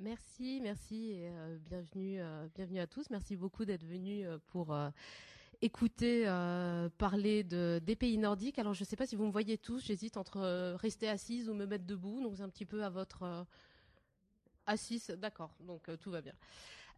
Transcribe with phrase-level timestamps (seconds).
[0.00, 1.30] Merci, merci et
[1.68, 2.20] bienvenue,
[2.54, 3.10] bienvenue à tous.
[3.10, 4.74] Merci beaucoup d'être venus pour
[5.60, 6.24] écouter
[6.96, 8.58] parler de, des pays nordiques.
[8.58, 11.54] Alors je ne sais pas si vous me voyez tous, j'hésite entre rester assise ou
[11.54, 13.46] me mettre debout, donc c'est un petit peu à votre
[14.66, 16.34] assise, d'accord, donc tout va bien.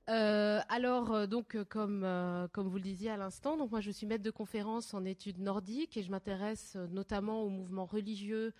[0.09, 2.07] Euh, alors, euh, donc, euh, comme,
[2.53, 5.39] comme vous le disiez à l'instant, donc moi je suis maître de conférence en études
[5.39, 8.53] nordiques et je m'intéresse notamment aux mouvements religieux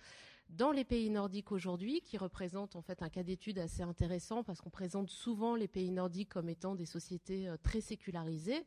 [0.49, 4.61] dans les pays nordiques aujourd'hui, qui représentent en fait un cas d'étude assez intéressant parce
[4.61, 8.63] qu'on présente souvent les pays nordiques comme étant des sociétés très sécularisées.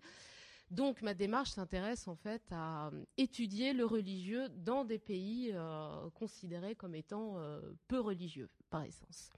[0.72, 5.54] Donc ma démarche s'intéresse en fait à étudier le religieux dans des pays
[6.14, 7.36] considérés comme étant
[7.86, 9.30] peu religieux par essence.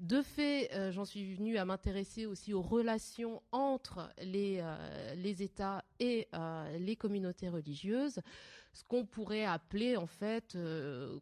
[0.00, 5.84] De fait, euh, j'en suis venue à m'intéresser aussi aux relations entre les, euh, États
[6.00, 8.20] et euh, les communautés religieuses,
[8.74, 10.58] ce qu'on pourrait appeler en fait,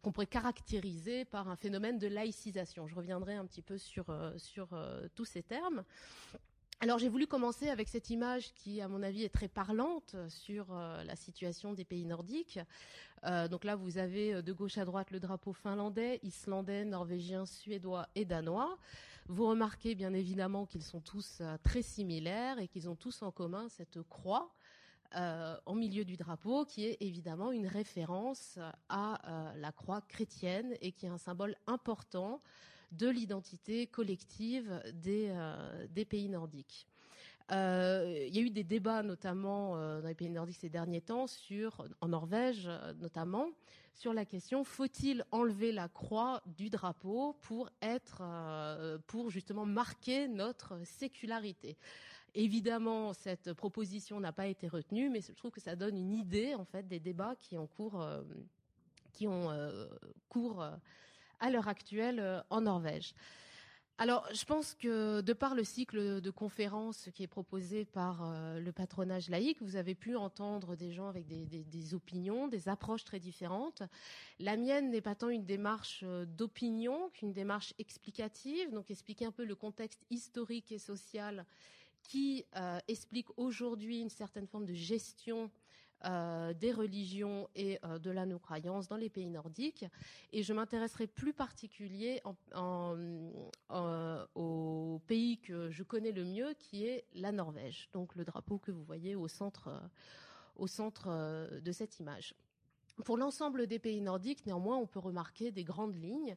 [0.02, 2.88] qu'on pourrait caractériser par un phénomène de laïcisation.
[2.88, 4.06] Je reviendrai un petit peu sur,
[4.37, 4.69] sur
[5.15, 5.84] tous ces termes.
[6.80, 10.75] Alors j'ai voulu commencer avec cette image qui, à mon avis, est très parlante sur
[10.75, 12.59] la situation des pays nordiques.
[13.25, 17.47] Euh, donc là, vous avez euh, de gauche à droite le drapeau finlandais, islandais, norvégien,
[17.47, 18.78] suédois et danois.
[19.28, 23.31] Vous remarquez bien évidemment qu'ils sont tous euh, très similaires et qu'ils ont tous en
[23.31, 24.53] commun cette croix
[25.16, 30.92] euh, en milieu du drapeau, qui est évidemment une référence à la croix chrétienne et
[30.92, 32.41] qui est un symbole important
[32.92, 35.34] de l'identité collective des,
[35.91, 36.86] des pays nordiques.
[37.50, 41.00] Euh, il y a eu des débats, notamment euh, dans les pays nordiques ces derniers
[41.00, 41.26] temps,
[42.00, 43.48] en Norvège euh, notamment,
[43.94, 48.22] sur la question faut-il enlever la croix du drapeau pour être,
[49.06, 51.76] pour justement marquer notre sécularité?
[52.34, 56.55] Évidemment, cette proposition n'a pas été retenue, mais je trouve que ça donne une idée
[56.55, 58.06] en fait des débats qui ont cours,
[59.12, 59.50] qui ont
[60.28, 60.64] cours
[61.41, 63.14] à l'heure actuelle en Norvège.
[63.98, 68.58] Alors, je pense que de par le cycle de conférences qui est proposé par euh,
[68.58, 73.20] le patronage laïque, vous avez pu entendre des gens avec des, opinions, des approches très
[73.20, 73.82] différentes.
[74.41, 79.31] La mienne n'est pas tant une démarche euh, d'opinion qu'une démarche explicative, donc expliquer un
[79.31, 81.47] peu le contexte historique et social
[82.02, 85.50] qui euh, explique aujourd'hui une certaine forme de gestion
[86.04, 89.84] euh, des religions et euh, de la non-croyance dans les pays nordiques.
[90.32, 92.20] Et je m'intéresserai plus particulier
[94.34, 97.88] au pays que je connais le mieux, qui est la Norvège.
[97.92, 99.70] Donc le drapeau que vous voyez au centre,
[100.56, 101.08] au centre
[101.60, 102.34] de cette image.
[103.04, 106.36] Pour l'ensemble des pays nordiques, néanmoins, on peut remarquer des grandes lignes.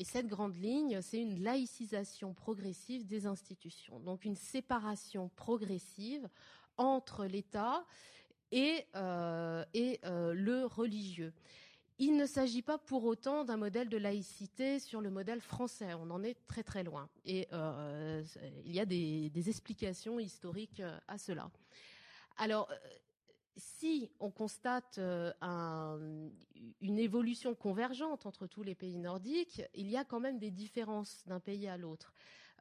[0.00, 4.00] Et cette grande ligne, c'est une laïcisation progressive des institutions.
[4.00, 6.26] Donc une séparation progressive
[6.78, 7.84] entre l'État
[8.50, 11.34] et, euh, euh, le religieux.
[11.98, 15.92] Il ne s'agit pas pour autant d'un modèle de laïcité sur le modèle français.
[15.92, 17.10] On en est très très loin.
[17.26, 18.24] Et euh,
[18.64, 21.50] il y a des, des, explications historiques à cela.
[22.38, 22.70] Alors,
[23.56, 24.98] si on constate
[25.40, 25.98] un,
[26.80, 31.22] une évolution convergente entre tous les pays nordiques, il y a quand même des différences
[31.26, 32.12] d'un pays à l'autre.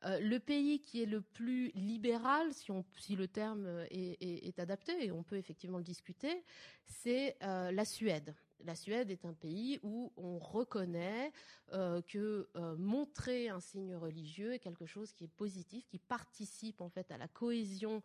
[0.06, 5.24] Euh, le pays qui est le plus libéral, si, le terme est, adapté, et on
[5.24, 6.44] peut effectivement le discuter,
[6.86, 8.34] c'est euh, la Suède.
[8.66, 11.32] La Suède est un pays où on reconnaît
[11.74, 16.90] euh, que montrer un signe religieux est quelque chose qui est positif, qui participe en
[16.90, 18.02] fait à la cohésion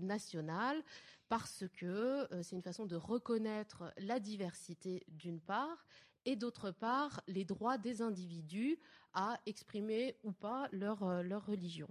[0.00, 0.82] nationale,
[1.30, 5.86] parce que c'est une façon de reconnaître la diversité d'une part
[6.24, 8.78] et d'autre part les droits des individus
[9.14, 11.88] à exprimer ou pas leur, euh, leur religion.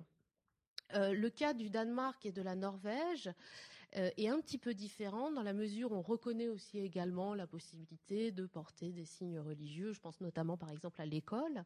[0.93, 3.31] Euh, le cas du Danemark et de la Norvège
[3.95, 7.47] euh, est un petit peu différent dans la mesure où on reconnaît aussi également la
[7.47, 9.93] possibilité de porter des signes religieux.
[9.93, 11.63] Je pense notamment par exemple à l'école.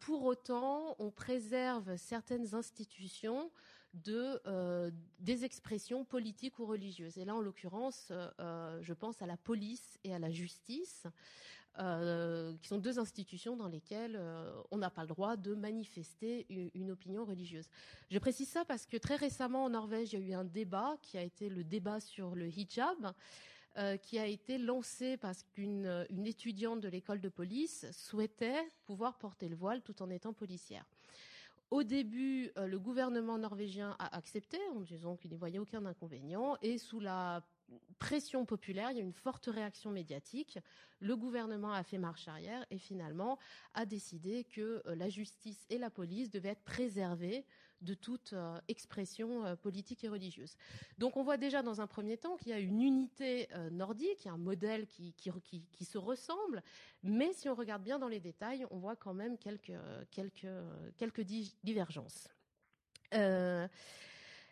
[0.00, 3.50] pour autant, on préserve certaines institutions
[3.94, 7.18] de des expressions politiques ou religieuses.
[7.18, 11.06] Et là, en l'occurrence, je pense à la police et à la justice,
[11.80, 16.44] euh, qui sont deux institutions dans lesquelles euh, on n'a pas le droit de manifester
[16.74, 17.68] une, opinion religieuse.
[18.10, 20.96] Je précise ça parce que très récemment en Norvège, il y a eu un débat
[21.02, 23.12] qui a été le débat sur le hijab.
[23.76, 29.18] Euh, qui a été lancé parce qu'une une étudiante de l'école de police souhaitait pouvoir
[29.18, 30.84] porter le voile tout en étant policière.
[31.70, 36.78] Au début, le gouvernement norvégien a accepté en disant qu'il n'y voyait aucun inconvénient et
[36.78, 37.42] sous la
[37.98, 40.58] pression populaire, il y a une forte réaction médiatique.
[41.00, 43.38] Le gouvernement a fait marche arrière et finalement
[43.74, 47.44] a décidé que euh, la justice et la police devaient être préservées
[47.80, 50.56] de toute euh, expression euh, politique et religieuse.
[50.98, 54.26] Donc on voit déjà dans un premier temps qu'il y a une unité nordique, il
[54.26, 55.14] y a un modèle qui,
[55.84, 56.62] se ressemble,
[57.02, 59.72] mais si on regarde bien dans les détails, on voit quand même quelques,
[61.62, 62.28] divergences.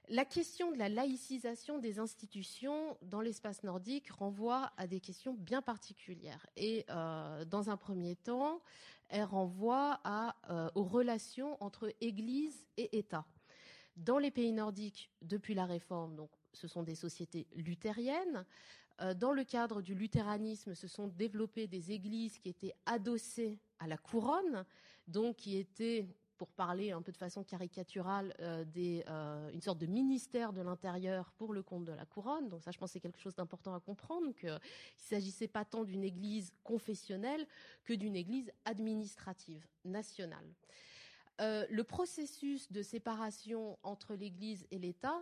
[0.08, 5.62] La question de la laïcisation des institutions dans l'espace nordique renvoie à des questions bien
[5.62, 6.46] particulières.
[6.56, 8.62] Et euh, dans un premier temps,
[9.08, 10.00] elle renvoie
[10.50, 13.26] euh, aux relations entre Église et État.
[13.96, 18.44] Dans les pays nordiques, depuis la réforme, donc, ce sont des sociétés luthériennes.
[19.00, 23.86] Euh, dans le cadre du luthéranisme, se sont développées des églises qui étaient adossées à
[23.86, 24.64] la couronne,
[25.06, 26.06] donc qui étaient
[26.36, 31.32] pour parler un peu de façon caricaturale, euh, euh, une sorte de ministère de l'Intérieur
[31.32, 32.48] pour le compte de la couronne.
[32.48, 34.58] Donc ça, je pense, c'est quelque chose d'important à comprendre, qu'il ne
[34.96, 37.46] s'agissait pas tant d'une église confessionnelle
[37.84, 40.46] que d'une église administrative, nationale.
[41.40, 45.20] Euh, le processus de séparation entre l'Église et l'État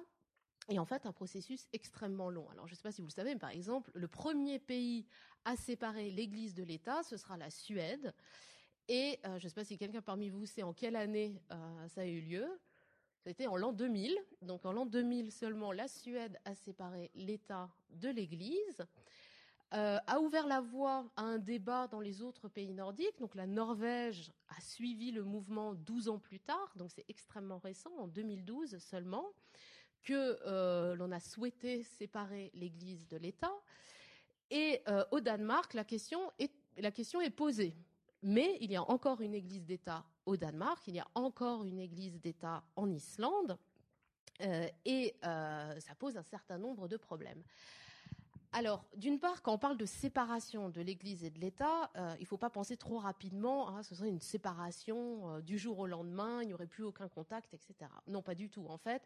[0.68, 2.48] est en fait un processus extrêmement long.
[2.50, 5.06] Alors je ne sais pas si vous le savez, mais par exemple, le premier pays
[5.44, 8.14] à séparer l'Église de l'État, ce sera la Suède.
[8.88, 11.88] Et euh, je ne sais pas si quelqu'un parmi vous sait en quelle année euh,
[11.88, 12.46] ça a eu lieu.
[13.22, 14.14] C'était en l'an 2000.
[14.42, 18.84] Donc en l'an 2000 seulement, la Suède a séparé l'État de l'Église,
[19.72, 23.18] euh, a ouvert la voie à un débat dans les autres pays nordiques.
[23.18, 27.92] Donc la Norvège a suivi le mouvement 12 ans plus tard, donc c'est extrêmement récent,
[27.96, 29.24] en 2012 seulement,
[30.02, 33.54] que l'on a souhaité séparer l'Église de l'État.
[34.50, 37.74] Et au Danemark, la question est, la question est posée.
[38.26, 41.78] Mais il y a encore une église d'État au Danemark, il y a encore une
[41.78, 43.58] église d'État en Islande,
[44.40, 47.42] euh, et euh, ça pose un certain nombre de problèmes.
[48.52, 52.22] Alors, d'une part, quand on parle de séparation de l'Église et de l'État, euh, il
[52.22, 56.40] ne faut pas penser trop rapidement, hein, ce serait une séparation du jour au lendemain,
[56.40, 57.90] il n'y aurait plus aucun contact, etc.
[58.06, 58.64] Non, pas du tout.
[58.70, 59.02] En fait,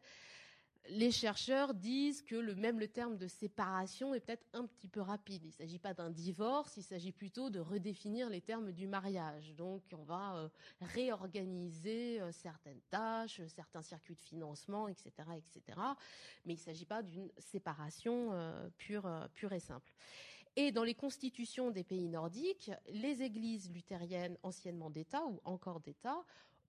[0.89, 5.01] les chercheurs disent que le, même le terme de séparation est peut-être un petit peu
[5.01, 5.43] rapide.
[5.45, 9.55] Il ne s'agit pas d'un divorce, il s'agit plutôt de redéfinir les termes du mariage.
[9.55, 10.49] Donc on va euh,
[10.81, 15.13] réorganiser euh, certaines tâches, certains circuits de financement, etc.
[15.37, 15.79] etc.
[16.45, 19.93] Mais il ne s'agit pas d'une séparation euh, pure, pure et simple.
[20.57, 26.25] Et dans les constitutions des pays nordiques, les églises luthériennes anciennement d'État ou encore d'État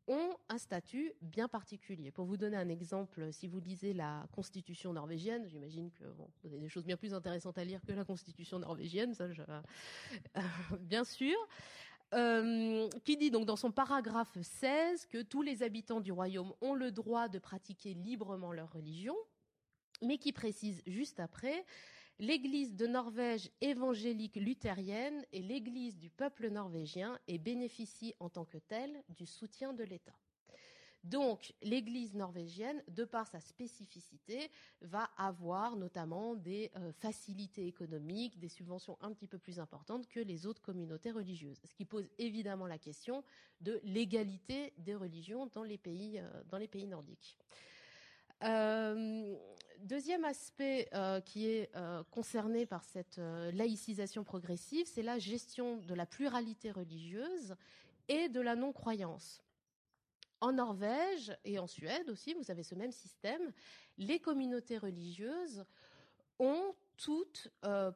[0.10, 2.12] ont un statut bien particulier.
[2.12, 6.60] Pour vous donner un exemple, si vous lisez la constitution norvégienne, j'imagine que vous avez
[6.60, 10.42] des choses bien plus intéressantes à lire que la constitution norvégienne, ça, euh,
[10.82, 11.38] bien sûr.
[12.16, 16.74] Euh, qui dit donc dans son paragraphe 16 que tous les habitants du royaume ont
[16.74, 19.16] le droit de pratiquer librement leur religion,
[20.02, 21.64] mais qui précise juste après
[22.22, 28.58] L'Église de Norvège évangélique luthérienne est l'Église du peuple norvégien et bénéficie en tant que
[28.58, 30.20] telle du soutien de l'État.
[31.06, 34.52] Donc, l'Église norvégienne, de par sa spécificité,
[34.82, 40.20] va avoir notamment des euh, facilités économiques, des subventions un petit peu plus importantes que
[40.20, 41.62] les autres communautés religieuses.
[41.64, 43.24] Ce qui pose évidemment la question
[43.62, 47.38] de l'égalité des religions dans les pays, euh, dans les pays nordiques.
[48.44, 49.36] Euh,
[49.82, 53.20] deuxième aspect euh, qui est euh, concerné par cette
[53.54, 57.56] laïcisation progressive, c'est la gestion de la pluralité religieuse
[58.08, 59.42] et de la non-croyance.
[60.42, 63.52] En Norvège et en Suède aussi, vous avez ce même système.
[63.98, 65.66] Les communautés religieuses
[66.40, 67.50] ont toute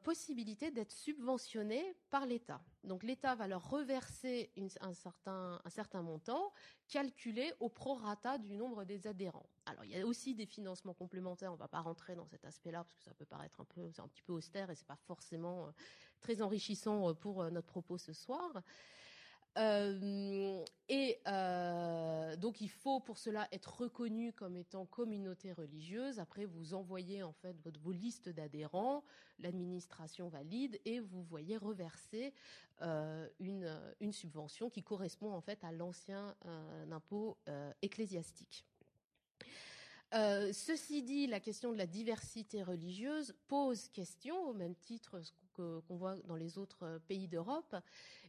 [0.03, 2.61] possibilité d'être subventionnées par l'État.
[2.83, 4.51] Donc l'État va leur reverser
[4.81, 6.51] un, certain, montant
[6.87, 9.49] calculé au prorata du nombre des adhérents.
[9.65, 12.43] Alors il y a aussi des financements complémentaires, on ne va pas rentrer dans cet
[12.43, 14.97] aspect-là parce que ça peut paraître un peu, un petit peu austère et c'est pas
[15.07, 15.71] forcément euh,
[16.19, 18.61] très enrichissant euh, pour euh, notre propos ce soir.
[19.57, 21.19] Et
[22.37, 26.19] donc il faut pour cela être reconnu comme étant communauté religieuse.
[26.19, 29.03] Après, vous envoyez en fait votre, vos listes d'adhérents,
[29.39, 32.33] l'administration valide et vous voyez reverser
[33.39, 36.35] une, une, subvention qui correspond en fait à l'ancien
[36.91, 37.37] impôt
[37.81, 38.65] ecclésiastique.
[40.13, 45.19] Euh, ceci dit, la question de la diversité religieuse pose question au même titre
[45.53, 47.75] qu'on voit dans les autres pays d'Europe.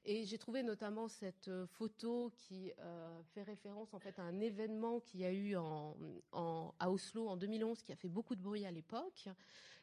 [0.07, 5.01] Et j'ai trouvé notamment cette photo qui euh, fait référence en fait à un événement
[5.01, 9.29] qui a eu à Oslo en 2011 qui a fait beaucoup de bruit à l'époque,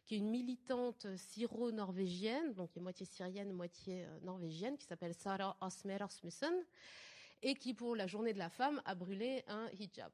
[0.05, 5.13] qui est une militante syro-norvégienne, donc qui est moitié syrienne, moitié euh, norvégienne, qui s'appelle
[5.13, 6.53] Sarah Asmer Asmussen
[7.43, 10.12] et qui, pour la journée de la femme, a brûlé un hijab.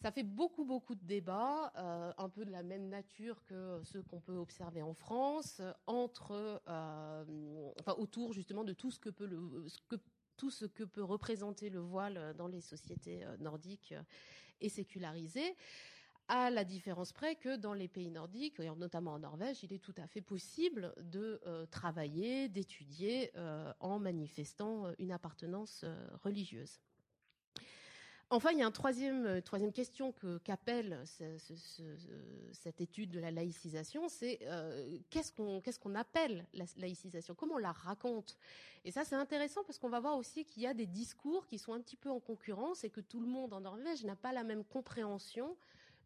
[0.00, 0.64] Ça fait beaucoup,
[0.94, 4.94] de débats, euh, un peu de la même nature que ceux qu'on peut observer en
[4.94, 7.24] France, euh,
[7.96, 9.10] autour justement de tout ce que
[10.84, 13.92] peut représenter le voile dans les sociétés euh, nordiques
[14.60, 15.56] et sécularisées
[16.28, 19.94] à la différence près que dans les pays nordiques, notamment en Norvège, il est tout
[19.96, 21.40] à fait possible de
[21.70, 23.32] travailler, d'étudier
[23.80, 25.86] en manifestant une appartenance
[26.22, 26.80] religieuse.
[28.30, 31.02] Enfin, il y a une troisième, euh, troisième question que, qu'appelle
[32.52, 37.34] cette étude de la laïcisation, c'est euh, qu'est-ce qu'on appelle la laïcisation?
[37.34, 38.36] Comment on la raconte?
[38.84, 41.58] Et ça, c'est intéressant parce qu'on va voir aussi qu'il y a des discours qui
[41.58, 44.32] sont un petit peu en concurrence et que tout le monde en Norvège n'a pas
[44.32, 45.56] la même compréhension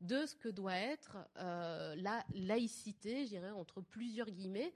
[0.00, 4.72] de ce que doit être euh, la laïcité, je dirais entre plusieurs guillemets.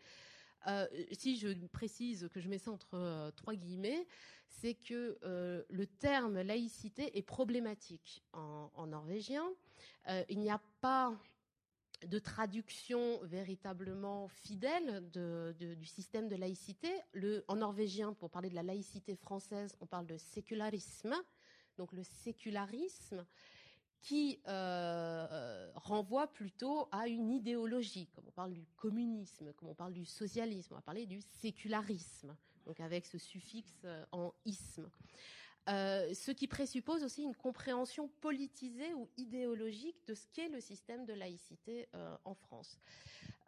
[0.67, 4.07] Euh, si je précise que je mets ça entre euh, trois guillemets,
[4.49, 9.45] c'est que euh, le terme laïcité est problématique en, norvégien.
[10.29, 11.13] il n'y a pas
[12.07, 16.91] de traduction véritablement fidèle du système de laïcité.
[17.49, 21.15] en norvégien, pour parler de la laïcité française, on parle de sécularisme.
[21.77, 23.27] Donc le sécularisme,
[24.07, 29.95] qui euh, renvoie plutôt à une idéologie, comme on parle du communisme, comme on parle
[29.95, 32.37] du socialisme, on va parler du sécularisme,
[32.67, 34.89] donc avec ce suffixe euh, en isme.
[35.69, 41.05] Euh, ce qui présuppose aussi une compréhension politisée ou idéologique de ce qu'est le système
[41.07, 42.79] de laïcité euh, en France.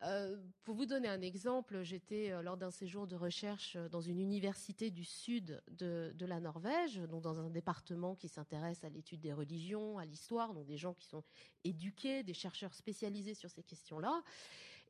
[0.02, 4.90] Euh, pour vous donner un exemple, j'étais lors d'un séjour de recherche dans une université
[4.90, 9.98] du sud de, la Norvège, donc dans un département qui s'intéresse à l'étude des religions,
[9.98, 11.22] à l'histoire, donc des gens qui sont
[11.62, 14.22] éduqués, des chercheurs spécialisés sur ces questions-là.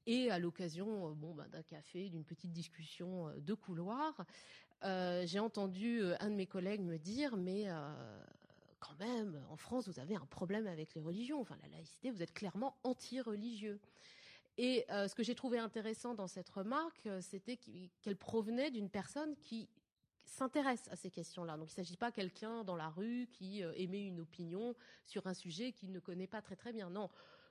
[0.06, 4.24] Et à l'occasion bon, ben, d'un café, d'une petite discussion de couloir,
[4.84, 8.22] euh, j'ai entendu euh, un de mes collègues me dire, mais euh,
[8.80, 11.40] quand même, en France, vous avez un problème avec les religions.
[11.40, 13.80] Enfin, la laïcité, vous êtes clairement anti-religieux.
[14.60, 17.56] Et ce que j'ai trouvé intéressant dans cette remarque, c'était
[18.02, 19.68] qu'elle provenait d'une personne qui
[20.24, 21.56] s'intéresse à ces questions-là.
[21.56, 24.74] Donc il ne s'agit pas quelqu'un dans la rue qui émet une opinion
[25.06, 26.90] sur un sujet qu'il ne connaît pas très très bien.
[26.90, 27.08] Non,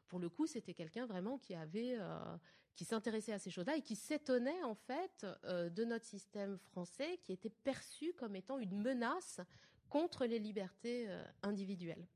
[0.07, 2.37] pour le coup, c'était quelqu'un vraiment qui avait, euh,
[2.75, 7.19] qui s'intéressait à ces choses-là et qui s'étonnait en fait euh, de notre système français
[7.23, 9.41] qui était perçu comme étant une menace
[9.89, 12.07] contre les libertés euh, individuelles.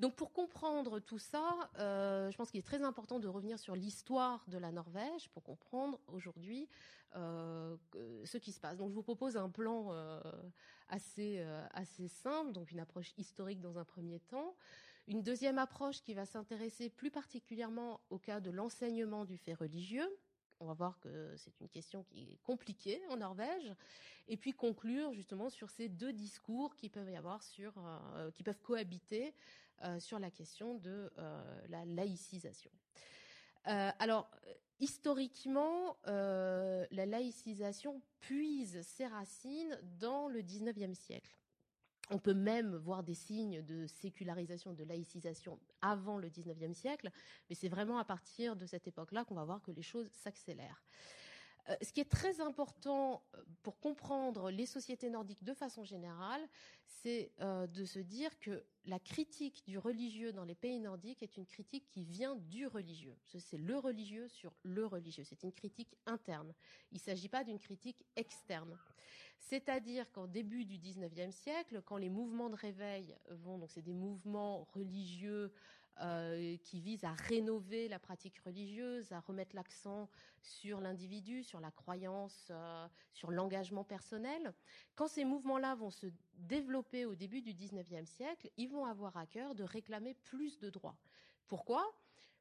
[0.00, 4.44] Donc pour comprendre tout ça, je pense qu'il est très important de revenir sur l'histoire
[4.48, 6.68] de la Norvège pour comprendre aujourd'hui
[7.12, 8.76] ce qui se passe.
[8.76, 9.92] Donc je vous propose un plan
[10.88, 11.40] assez
[11.70, 14.56] assez simple, donc une approche historique dans un premier temps,
[15.06, 20.08] une deuxième approche qui va s'intéresser plus particulièrement au cas de l'enseignement du fait religieux.
[20.60, 23.74] On va voir que c'est une question qui est compliquée en Norvège.
[24.28, 27.74] Et puis conclure justement sur ces deux discours qui peuvent y avoir sur,
[28.14, 29.34] euh, qui peuvent cohabiter
[29.82, 32.70] euh, sur la question de euh, la laïcisation.
[33.64, 34.30] alors,
[34.78, 41.34] historiquement, la laïcisation puise ses racines dans le XIXe siècle.
[42.10, 47.10] On peut même voir des signes de sécularisation, de laïcisation avant le XIXe siècle,
[47.48, 50.82] mais c'est vraiment à partir de cette époque-là qu'on va voir que les choses s'accélèrent.
[51.70, 56.46] Euh, ce qui est très important euh, pour comprendre les sociétés nordiques de façon générale,
[56.86, 61.38] c'est euh, de se dire que la critique du religieux dans les pays nordiques est
[61.38, 63.16] une critique qui vient du religieux.
[63.38, 65.24] C'est le religieux sur le religieux.
[65.24, 66.52] C'est une critique interne.
[66.92, 68.78] Il ne s'agit pas d'une critique externe.
[69.38, 73.92] C'est-à-dire qu'en début du XIXe siècle, quand les mouvements de réveil vont, donc c'est des
[73.92, 75.52] mouvements religieux
[76.00, 80.08] euh, qui visent à rénover la pratique religieuse, à remettre l'accent
[80.42, 84.52] sur l'individu, sur la croyance, euh, sur l'engagement personnel.
[84.96, 89.26] Quand ces mouvements-là vont se développer au début du XIXe siècle, ils vont avoir à
[89.26, 90.96] cœur de réclamer plus de droits.
[91.46, 91.84] Pourquoi?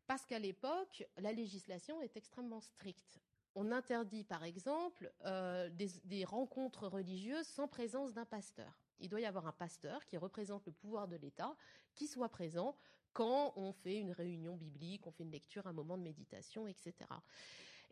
[0.08, 3.20] Parce qu'à l'époque, la législation est extrêmement stricte.
[3.56, 8.80] On interdit, par exemple, euh, des, rencontres religieuses sans présence d'un pasteur.
[9.00, 11.56] Il doit y avoir un pasteur qui représente le pouvoir de l'État,
[11.94, 12.76] qui soit présent
[13.12, 16.94] quand on fait une réunion biblique, on fait une lecture, un moment de méditation, etc.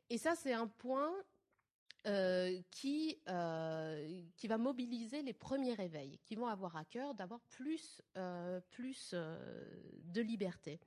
[0.09, 1.13] Et ça, c'est un point
[2.07, 7.39] euh, qui, euh, qui va mobiliser les premiers réveils, qui vont avoir à cœur d'avoir
[7.41, 10.79] plus de liberté.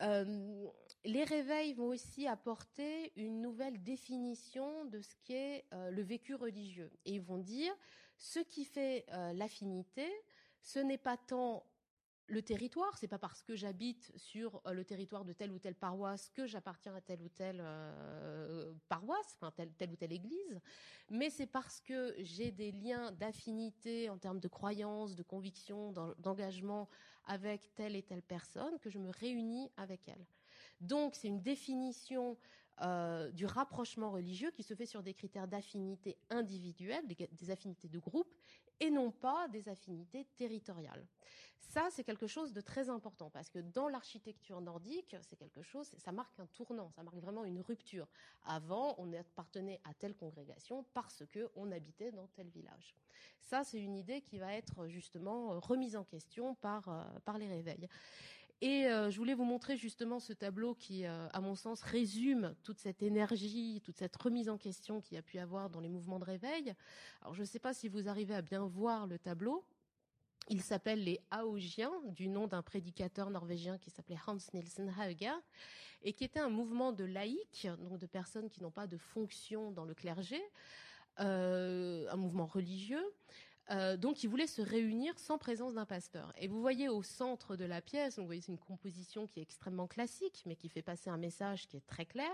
[0.00, 6.90] Les réveils vont aussi apporter une nouvelle définition de ce qu'est le vécu religieux.
[7.04, 7.72] Et ils vont dire,
[8.16, 10.08] ce qui fait l'affinité,
[10.60, 11.64] ce n'est pas tant
[12.26, 12.96] le territoire.
[12.96, 16.46] C'est pas parce que j'habite sur euh, le territoire de telle ou telle paroisse que
[16.46, 20.60] j'appartiens à telle ou telle euh, paroisse, enfin telle, telle, ou telle église,
[21.10, 26.88] mais c'est parce que j'ai des liens d'affinité en termes de croyances, de convictions, d'engagement
[27.26, 30.26] avec telle et telle personne que je me réunis avec elle.
[30.80, 32.36] Donc c'est une définition
[32.82, 37.98] euh, du rapprochement religieux qui se fait sur des critères d'affinité individuelle, des, affinités de
[37.98, 38.34] groupe,
[38.80, 41.06] et non pas des affinités territoriales.
[41.70, 45.90] Ça, c'est quelque chose de très important parce que dans l'architecture nordique, c'est quelque chose,
[45.98, 48.06] ça marque un tournant, ça marque vraiment une rupture.
[48.44, 52.94] Avant, on appartenait à telle congrégation parce que on habitait dans tel village.
[53.40, 57.48] Ça, c'est une idée qui va être justement remise en question par, euh, par les
[57.48, 57.88] réveils.
[58.60, 62.54] Et euh, je voulais vous montrer justement ce tableau qui, euh, à mon sens, résume
[62.62, 65.88] toute cette énergie, toute cette remise en question qu'il y a pu avoir dans les
[65.88, 66.74] mouvements de réveil.
[67.20, 69.64] Alors je ne sais pas si vous arrivez à bien voir le tableau.
[70.48, 75.30] Il s'appelle les Haogiens, du nom d'un prédicateur norvégien qui s'appelait Hans Nielsen Hauge,
[76.02, 79.70] et qui était un mouvement de laïcs, donc de personnes qui n'ont pas de fonction
[79.70, 80.40] dans le clergé,
[81.20, 83.04] euh, un mouvement religieux,
[83.70, 86.32] euh, donc, ils voulaient se réunir sans présence d'un pasteur.
[86.36, 89.42] Et vous voyez au centre de la pièce, vous voyez, c'est une composition qui est
[89.42, 92.30] extrêmement classique, mais qui fait passer un message qui est très clair.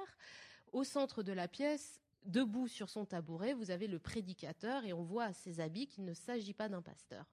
[0.72, 5.02] Au centre de la pièce, debout sur son tabouret, vous avez le prédicateur et on
[5.02, 7.24] voit à ses habits qu'il ne s'agit pas d'un pasteur.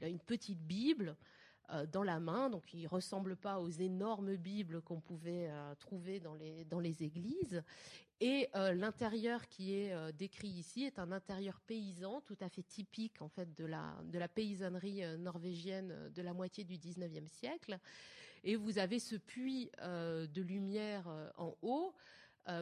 [0.00, 1.14] Il a une petite Bible
[1.72, 6.20] euh, dans la main, donc il ressemble pas aux énormes Bibles qu'on pouvait euh, trouver
[6.20, 7.62] dans les, dans les églises.
[8.22, 13.20] Et euh, l'intérieur qui est décrit ici est un intérieur paysan tout à fait typique
[13.22, 17.78] en fait de la de la paysannerie norvégienne de la moitié du 19e siècle.
[18.44, 21.94] Et vous avez ce puits de lumière en haut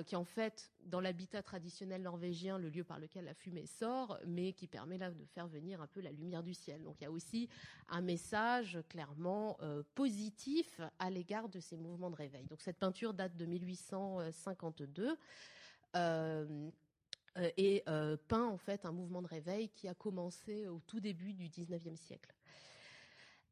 [0.06, 4.18] qui est en fait dans l'habitat traditionnel norvégien le lieu par lequel la fumée sort,
[4.26, 6.82] mais qui permet là de faire venir un peu la lumière du ciel.
[6.82, 7.48] Donc il y a aussi
[7.88, 9.56] un message clairement
[9.94, 12.44] positif à l'égard de ces mouvements de réveil.
[12.46, 15.16] Donc cette peinture date de 1852
[15.96, 16.70] euh,
[17.36, 21.00] euh, et euh, peint en fait un mouvement de réveil qui a commencé au tout
[21.00, 22.34] début du XIXe siècle.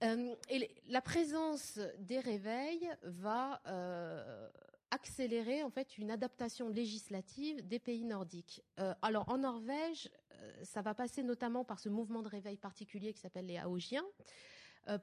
[0.02, 3.62] et la présence des réveils va
[4.90, 8.62] accélérer en fait une adaptation législative des pays nordiques.
[9.02, 10.10] alors en Norvège,
[10.62, 14.04] ça va passer notamment par ce mouvement de réveil particulier qui s'appelle les Haogiens,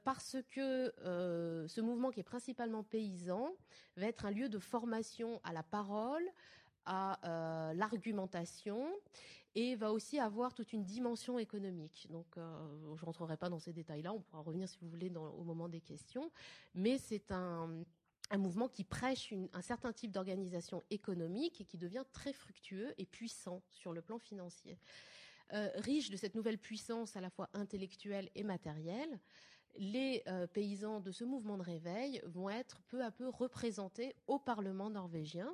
[0.04, 0.92] parce que
[1.68, 3.50] ce mouvement qui est principalement paysan
[3.96, 6.24] va être un lieu de formation à la parole,
[6.86, 8.88] à euh, l'argumentation
[9.54, 12.08] et va aussi avoir toute une dimension économique.
[12.10, 15.44] Donc, euh, je rentrerai pas dans ces détails-là, on pourra revenir si vous voulez au
[15.44, 16.30] moment des questions,
[16.74, 17.84] mais c'est un,
[18.30, 23.06] un mouvement qui prêche un certain type d'organisation économique et qui devient très fructueux et
[23.06, 24.78] puissant sur le plan financier.
[25.52, 29.20] Euh, riche de cette nouvelle puissance à la fois intellectuelle et matérielle,
[29.76, 34.38] les euh, paysans de ce mouvement de réveil vont être peu à peu représentés au
[34.38, 35.52] Parlement norvégien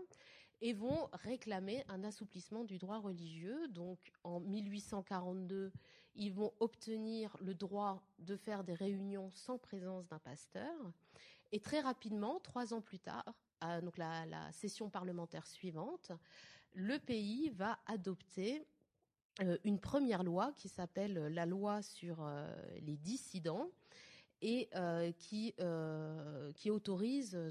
[0.60, 3.66] et vont réclamer un assouplissement du droit religieux.
[3.68, 5.72] Donc en 1842,
[6.14, 10.92] ils vont obtenir le droit de faire des réunions sans présence d'un pasteur.
[11.52, 13.34] Et très rapidement, trois ans plus tard,
[13.96, 16.12] la, session parlementaire suivante,
[16.72, 18.66] le pays va adopter
[19.42, 22.48] euh, une première loi qui s'appelle la loi sur euh,
[22.80, 23.70] les dissidents
[24.42, 27.50] et euh, qui, euh, autorise euh,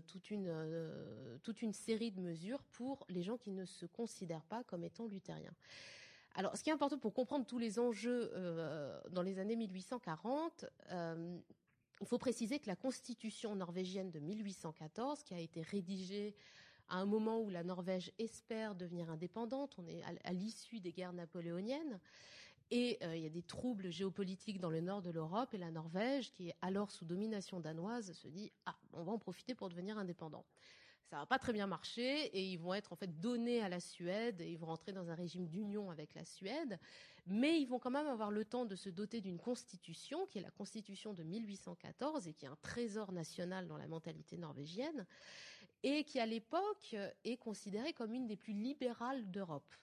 [1.44, 5.06] toute une série de mesures pour les gens qui ne se considèrent pas comme étant
[5.06, 5.54] luthériens.
[6.36, 8.32] Alors, ce qui est important pour comprendre tous les enjeux
[9.12, 10.66] dans les années 1840,
[12.02, 16.36] il faut préciser que la constitution norvégienne de 1814, qui a été rédigée
[16.88, 21.14] à un moment où la Norvège espère devenir indépendante, on est à l'issue des guerres
[21.14, 22.00] napoléoniennes,
[22.72, 25.72] et euh, il y a des troubles géopolitiques dans le nord de l'Europe et la
[25.72, 29.70] Norvège, qui est alors sous domination danoise, se dit ah on va en profiter pour
[29.70, 30.46] devenir indépendant.
[31.10, 33.80] Ça va pas très bien marcher et ils vont être en fait donnés à la
[33.80, 36.80] Suède et ils vont rentrer dans un régime d'union avec la Suède,
[37.26, 40.44] mais ils vont quand même avoir le temps de se doter d'une constitution qui est
[40.44, 45.08] la constitution de 1814 et qui est un trésor national dans la mentalité norvégienne
[45.82, 49.74] et qui à l'époque est considérée comme une des plus libérales d'Europe.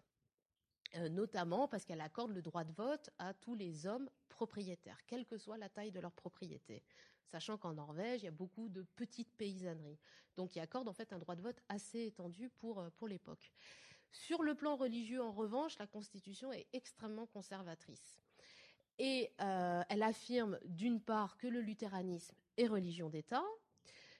[0.94, 5.26] Euh, notamment parce qu'elle accorde le droit de vote à tous les hommes propriétaires, quelle
[5.26, 6.84] que soit la taille de leur propriété.
[7.26, 9.98] Sachant qu'en Norvège, il y a beaucoup de petites paysanneries.
[10.36, 13.52] Donc, il accorde en fait un droit de vote assez étendu pour, euh, l'époque.
[14.12, 18.20] Sur le plan religieux, en revanche, la Constitution est extrêmement conservatrice.
[18.98, 23.44] Et euh, elle affirme d'une part que le luthéranisme est religion d'État,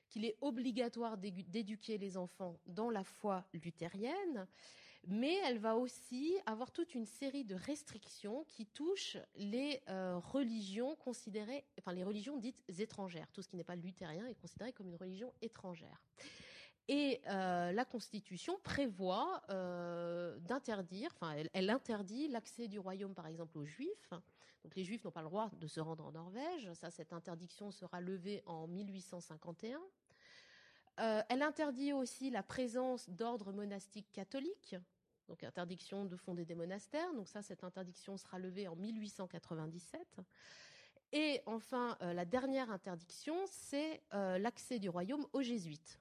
[0.09, 4.47] qu'il est obligatoire d'éduquer les enfants dans la foi luthérienne,
[5.07, 10.97] mais elle va aussi avoir toute une série de restrictions qui touchent les euh, religions
[10.97, 13.31] considérées, enfin les religions dites étrangères.
[13.33, 16.03] Tout ce qui n'est pas luthérien est considéré comme une religion étrangère.
[16.89, 23.59] Et euh, la Constitution prévoit euh, d'interdire, enfin elle, interdit l'accès du royaume par exemple
[23.59, 24.11] aux Juifs.
[24.63, 26.73] Donc les Juifs n'ont pas le droit de se rendre en Norvège.
[26.75, 29.81] Ça, cette interdiction sera levée en 1851.
[30.99, 34.77] Euh, elle interdit aussi la présence d'ordres monastiques catholiques,
[35.29, 37.13] donc interdiction de fonder des monastères.
[37.15, 40.21] Donc ça, cette interdiction sera levée en 1897.
[41.13, 46.01] Et enfin, euh, la dernière interdiction, c'est euh, l'accès du royaume aux jésuites.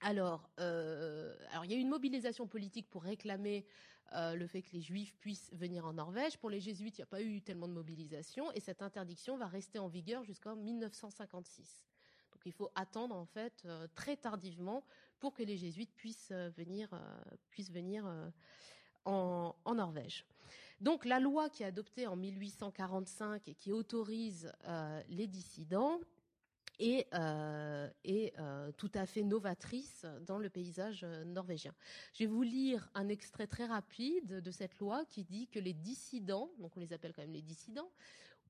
[0.00, 3.66] Alors, euh, alors, il y a eu une mobilisation politique pour réclamer
[4.12, 6.38] le fait que les juifs puissent venir en Norvège.
[6.38, 9.46] Pour les jésuites, il n'y a pas eu tellement de mobilisation et cette interdiction va
[9.46, 11.84] rester en vigueur jusqu'en 1956.
[12.32, 14.84] Donc il faut attendre en fait très tardivement
[15.24, 16.90] pour que les jésuites puissent euh, venir,
[17.48, 18.04] puissent venir
[19.06, 20.26] en, en, Norvège.
[20.82, 24.52] Donc la loi qui est adoptée en 1845 et qui autorise
[25.08, 25.98] les dissidents
[26.78, 31.74] est, euh, est euh, tout à fait novatrice dans le paysage norvégien.
[32.12, 35.72] Je vais vous lire un extrait très rapide de cette loi qui dit que les
[35.72, 37.90] dissidents, donc on les appelle quand même les dissidents,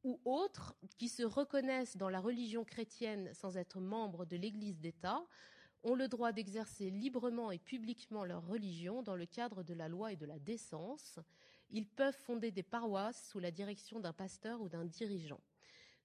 [0.03, 5.25] ou autres qui se reconnaissent dans la religion chrétienne sans être membres de l'Église d'État
[5.85, 10.13] ont le droit d'exercer librement et publiquement leur religion dans le cadre de la loi
[10.13, 11.21] et de la décence.
[11.71, 15.41] Ils peuvent fonder des paroisses sous la direction d'un pasteur ou d'un dirigeant.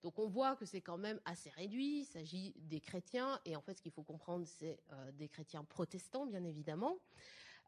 [0.04, 3.62] Donc on voit que c'est quand même assez réduit, il s'agit des chrétiens, et en
[3.62, 6.98] fait ce qu'il faut comprendre c'est euh, des chrétiens protestants bien évidemment.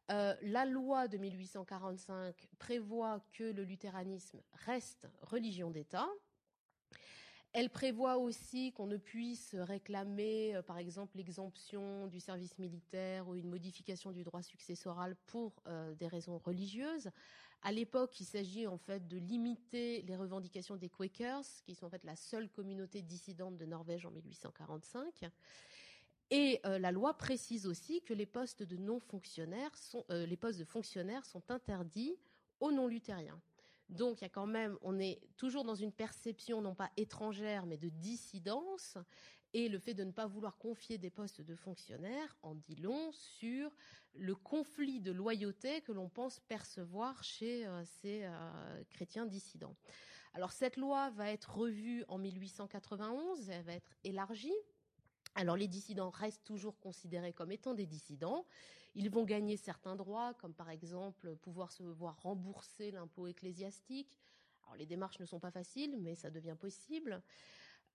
[0.10, 6.10] Euh, la loi de 1845 prévoit que le luthéranisme reste religion d'État.
[7.54, 13.36] Elle prévoit aussi qu'on ne puisse réclamer, euh, par exemple, l'exemption du service militaire ou
[13.36, 17.12] une modification du droit successoral pour euh, des raisons religieuses.
[17.64, 21.90] À l'époque, il s'agit en fait de limiter les revendications des Quakers, qui sont en
[21.90, 25.30] fait la seule communauté dissidente de Norvège en 1845.
[26.32, 30.60] Et euh, la loi précise aussi que les postes de non-fonctionnaires sont, euh, les postes
[30.60, 32.16] de fonctionnaires sont interdits
[32.62, 33.40] aux non-luthériens.
[33.92, 37.66] Donc il y a quand même, on est toujours dans une perception non pas étrangère
[37.66, 38.98] mais de dissidence,
[39.54, 43.12] et le fait de ne pas vouloir confier des postes de fonctionnaires en dit long
[43.12, 43.76] sur
[44.14, 49.76] le conflit de loyauté que l'on pense percevoir chez euh, ces euh, chrétiens dissidents.
[50.34, 54.54] Alors cette loi va être revue en 1891, elle va être élargie.
[55.36, 58.46] Alors les dissidents restent toujours considérés comme étant des dissidents.
[58.96, 64.20] Ils vont gagner certains droits, comme par exemple pouvoir se voir rembourser l'impôt ecclésiastique.
[64.64, 67.22] Alors les démarches ne sont pas faciles, mais ça devient possible.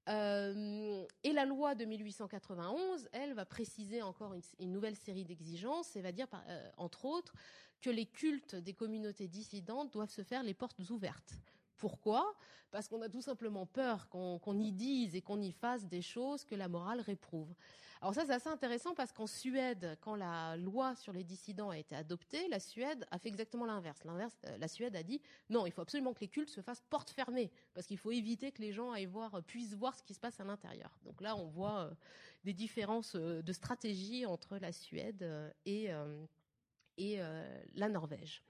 [0.09, 6.01] Euh, et la loi de 1891, elle, va préciser encore une, nouvelle série d'exigences et
[6.01, 7.35] va dire, euh, entre autres,
[7.81, 11.35] que les cultes des communautés dissidentes doivent se faire les portes ouvertes.
[11.77, 12.35] Pourquoi?
[12.71, 16.03] Parce qu'on a tout simplement peur qu'on qu y dise et qu'on y fasse des
[16.03, 17.55] choses que la morale réprouve.
[18.03, 21.79] Alors ça, c'est assez intéressant parce qu'en Suède, quand la loi sur les dissidents a
[21.79, 24.05] été adoptée, la Suède a fait exactement l'inverse.
[24.05, 26.83] L'inverse, euh, la Suède a dit non, il faut absolument que les cultes se fassent
[26.91, 30.03] porte fermée parce qu'il faut éviter que les gens aillent voir, euh, puissent voir ce
[30.03, 30.99] qui se passe à l'intérieur.
[31.05, 31.91] Donc là, on voit euh,
[32.45, 35.27] des différences de stratégie entre la Suède
[35.65, 35.89] et
[36.97, 38.43] la Norvège.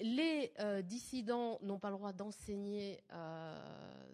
[0.00, 4.04] Les euh, dissidents n'ont pas le droit d'enseigner euh,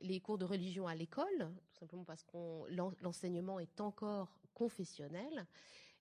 [0.00, 2.36] les cours de religion à l'école, tout simplement parce que
[3.02, 5.46] l'enseignement est encore confessionnel.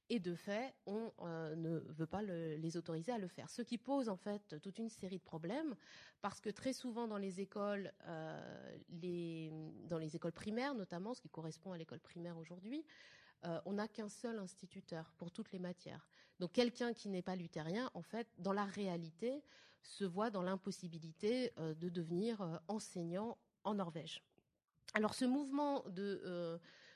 [0.09, 3.49] Et de fait, on euh, ne veut pas le, les autoriser à le faire.
[3.49, 5.73] Ce qui pose en fait toute une série de problèmes,
[6.21, 7.93] parce que très souvent dans les écoles,
[8.89, 9.53] les,
[9.87, 12.83] dans les écoles primaires notamment, ce qui correspond à l'école primaire aujourd'hui,
[13.45, 16.07] euh, on n'a qu'un seul instituteur pour toutes les matières.
[16.39, 19.43] Donc quelqu'un qui n'est pas luthérien, en fait, dans la réalité,
[19.83, 24.23] se voit dans l'impossibilité euh, de devenir euh, enseignant en Norvège.
[24.93, 25.85] Alors ce mouvement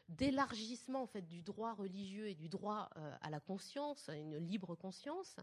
[0.10, 2.90] d'élargissement en fait du droit religieux et du droit
[3.22, 5.38] à la conscience, à une libre conscience,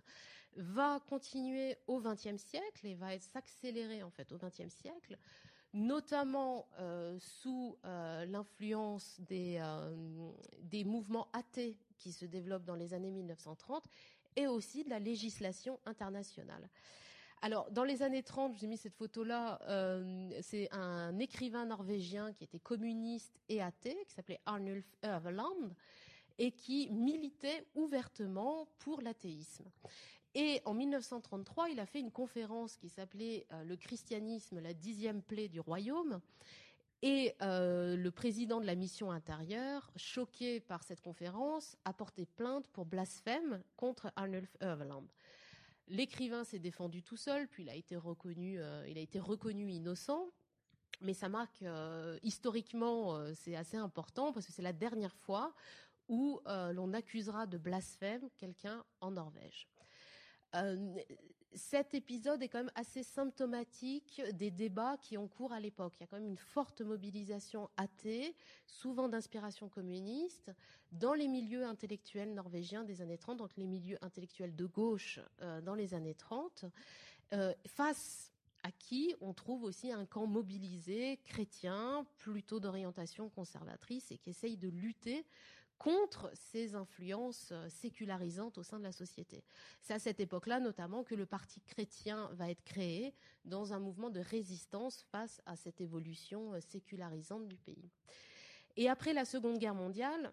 [0.57, 5.17] va continuer au XXe siècle et va s'accélérer en fait au XXe siècle
[5.75, 9.95] notamment euh, sous euh, l'influence des, euh,
[10.63, 13.85] des mouvements athées qui se développent dans les années 1930
[14.37, 16.69] et aussi de la législation internationale.
[17.43, 19.59] Alors, dans les années 30, j'ai mis cette photo-là,
[20.43, 25.75] c'est un écrivain norvégien qui était communiste et athée, qui s'appelait Arnulf Øverland,
[26.39, 29.65] et qui militait ouvertement pour l'athéisme.
[30.35, 35.23] Et en 1933, il a fait une conférence qui s'appelait euh, Le christianisme, la dixième
[35.23, 36.21] plaie du royaume.
[37.03, 42.69] Et euh, le président de la mission intérieure, choqué par cette conférence, a porté plainte
[42.69, 45.07] pour blasphème contre Arnulf Øverland.
[45.89, 50.31] L'écrivain s'est défendu tout seul, puis il a été reconnu, il a été reconnu innocent.
[51.01, 51.65] Mais ça marque
[52.23, 55.53] historiquement, c'est assez important parce que c'est la dernière fois
[56.09, 59.67] où l'on accusera de blasphème quelqu'un en Norvège
[61.55, 65.95] cet épisode est quand même assez symptomatique des débats qui ont cours à l'époque.
[65.99, 68.35] Il y a quand même une forte mobilisation athée,
[68.67, 70.51] souvent d'inspiration communiste,
[70.93, 75.61] dans les milieux intellectuels norvégiens des années 30, donc les milieux intellectuels de gauche euh,
[75.61, 76.65] dans les années 30,
[77.33, 84.19] euh, face à qui on trouve aussi un camp mobilisé chrétien, plutôt d'orientation conservatrice, et
[84.19, 85.27] qui essaye de lutter
[85.83, 89.43] contre ces influences euh, sécularisantes au sein de la société.
[89.81, 93.13] C'est à cette époque-là notamment que le Parti chrétien va être créé
[93.45, 97.91] dans un mouvement de résistance face à cette évolution euh, sécularisante du pays.
[98.77, 100.33] Et après la Seconde Guerre mondiale,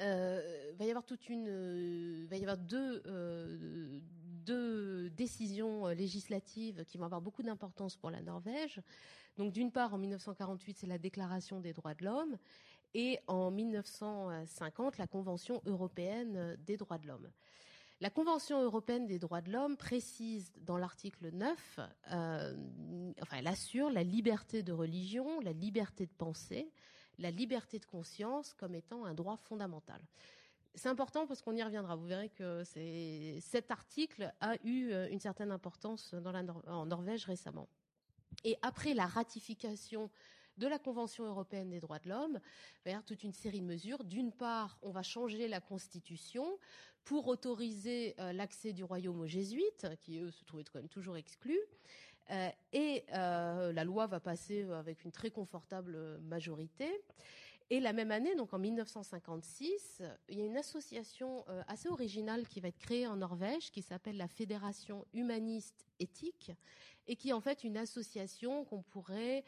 [0.00, 3.02] euh, va y avoir toute une, euh, va y avoir deux,
[4.46, 8.80] deux décisions législatives qui vont avoir beaucoup d'importance pour la Norvège.
[9.36, 12.38] Donc d'une part, en 1948, c'est la Déclaration des droits de l'homme,
[12.94, 17.30] et en 1950 la Convention européenne des droits de l'homme.
[18.00, 21.80] La Convention européenne des droits de l'homme précise dans l'article 9,
[22.12, 22.56] euh,
[23.20, 26.70] enfin, elle assure la liberté de religion, la liberté de pensée,
[27.18, 30.00] la liberté de conscience comme étant un droit fondamental.
[30.76, 31.96] C'est important parce qu'on y reviendra.
[31.96, 32.62] Vous verrez que
[33.40, 36.14] cet article a eu euh, une certaine importance
[36.68, 37.68] en Norvège récemment.
[38.44, 40.08] Et après la ratification
[40.58, 42.40] de la Convention européenne des droits de l'homme
[42.84, 44.04] vers toute une série de mesures.
[44.04, 46.58] D'une part, on va changer la Constitution
[47.04, 51.16] pour autoriser euh, l'accès du royaume aux jésuites, qui eux se trouvaient quand même toujours
[51.16, 51.60] exclus.
[52.30, 56.90] Euh, et euh, la loi va passer avec une très confortable majorité.
[57.70, 62.60] Et la même année, donc en 1956, il y a une association assez originale qui
[62.60, 66.50] va être créée en Norvège, qui s'appelle la Fédération humaniste éthique,
[67.06, 69.44] et qui est en fait une association qu'on pourrait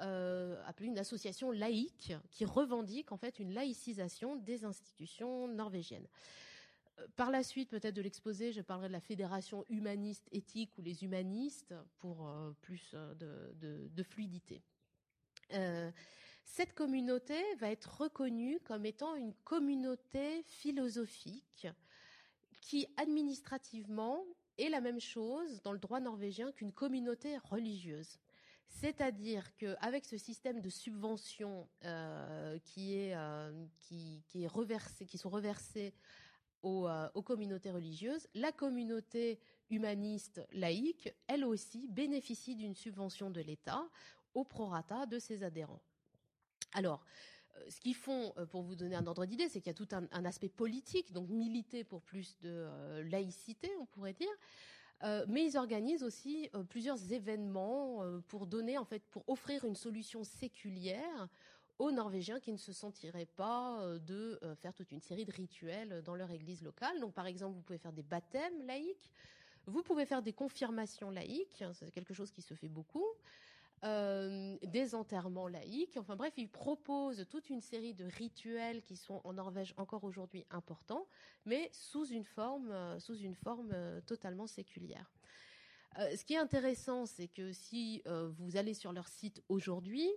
[0.00, 6.06] euh, appelée une association laïque qui revendique en fait une laïcisation des institutions norvégiennes.
[6.98, 10.82] Euh, par la suite, peut-être de l'exposé, je parlerai de la fédération humaniste éthique ou
[10.82, 14.62] les humanistes pour euh, plus de, fluidité.
[16.44, 21.66] cette communauté va être reconnue comme étant une communauté philosophique
[22.60, 24.24] qui administrativement
[24.56, 28.18] est la même chose dans le droit norvégien qu'une communauté religieuse.
[28.70, 35.28] C'est-à-dire qu'avec ce système de subventions euh, qui, est, euh, qui, est reversé, qui sont
[35.28, 35.92] reversés
[36.64, 43.82] euh, aux, communautés religieuses, la communauté humaniste laïque, elle aussi, bénéficie d'une subvention de l'État
[44.34, 45.82] au prorata de ses adhérents.
[46.72, 47.04] Alors,
[47.68, 50.24] ce qu'ils font, pour vous donner un ordre d'idée, c'est qu'il y a tout un,
[50.24, 54.30] aspect politique, donc militer pour plus de laïcité, on pourrait dire.
[55.02, 59.64] Euh, mais ils organisent aussi euh, plusieurs événements euh, pour donner, en fait, pour offrir
[59.64, 61.28] une solution séculière
[61.78, 66.14] aux Norvégiens qui ne se sentiraient pas de faire toute une série de rituels dans
[66.14, 67.00] leur église locale.
[67.00, 69.10] Donc, par exemple, vous pouvez faire des baptêmes laïques,
[69.64, 73.06] vous pouvez faire des confirmations laïques, c'est quelque chose qui se fait beaucoup.
[73.82, 75.96] Euh, des enterrements laïques.
[75.96, 80.44] Enfin bref, il propose toute une série de rituels qui sont en Norvège encore aujourd'hui
[80.50, 81.06] importants,
[81.46, 85.10] mais sous une forme, euh, sous une forme euh, totalement séculière.
[85.96, 88.02] ce qui est intéressant, c'est que si
[88.38, 90.08] vous allez sur leur site aujourd'hui,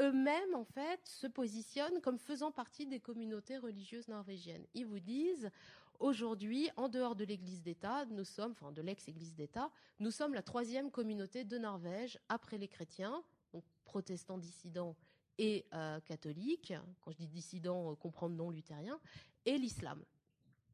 [0.00, 4.64] eux-mêmes en fait se positionnent comme faisant partie des communautés religieuses norvégiennes.
[4.74, 5.50] Ils vous disent
[5.98, 10.42] Aujourd'hui, en dehors de l'Église d'État, nous sommes, enfin de l'ex-Église d'État, nous sommes la
[10.42, 14.96] troisième communauté de Norvège après les chrétiens, donc protestants dissidents
[15.38, 16.72] et euh, catholiques.
[17.00, 19.00] Quand je dis dissidents, euh, comprendre non luthérien,
[19.44, 20.04] et l'islam.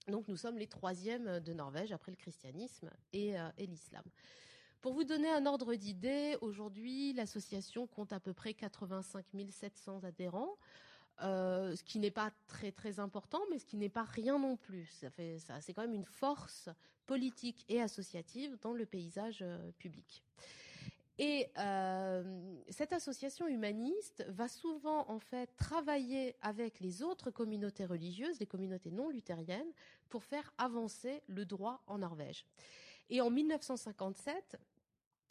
[0.08, 4.04] Donc nous sommes les troisièmes de Norvège après le christianisme et, euh, et l'islam.
[4.82, 10.58] Pour vous donner un ordre d'idée, aujourd'hui, l'association compte à peu près 85 700 adhérents.
[11.22, 14.56] Euh, ce qui n'est pas très très important, mais ce qui n'est pas rien non
[14.56, 14.86] plus.
[14.86, 16.68] Ça fait ça, c'est quand même une force
[17.06, 20.24] politique et associative dans le paysage euh, public.
[21.18, 28.40] Et euh, cette association humaniste va souvent en fait travailler avec les autres communautés religieuses,
[28.40, 29.70] les communautés non luthériennes,
[30.08, 32.44] pour faire avancer le droit en Norvège.
[33.10, 34.56] Et en 1957,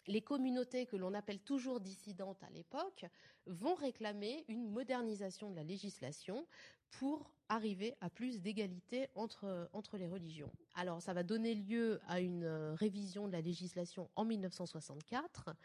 [0.08, 3.06] les communautés que l'on appelle toujours dissidentes à l'époque
[3.46, 6.46] vont réclamer une modernisation de la législation
[6.92, 10.52] pour arriver à plus d'égalité entre, entre les religions.
[10.76, 15.56] Alors ça va donner lieu à une euh, révision de la législation en 1964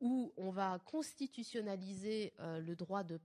[0.00, 3.20] où on va constitutionnaliser euh, le droit de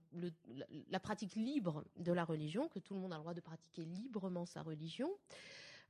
[0.90, 3.84] la pratique libre de la religion, que tout le monde a le droit de pratiquer
[3.84, 5.10] librement sa religion.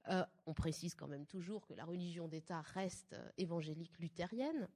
[0.08, 4.68] On précise quand même toujours que la religion d'État reste évangélique luthérienne.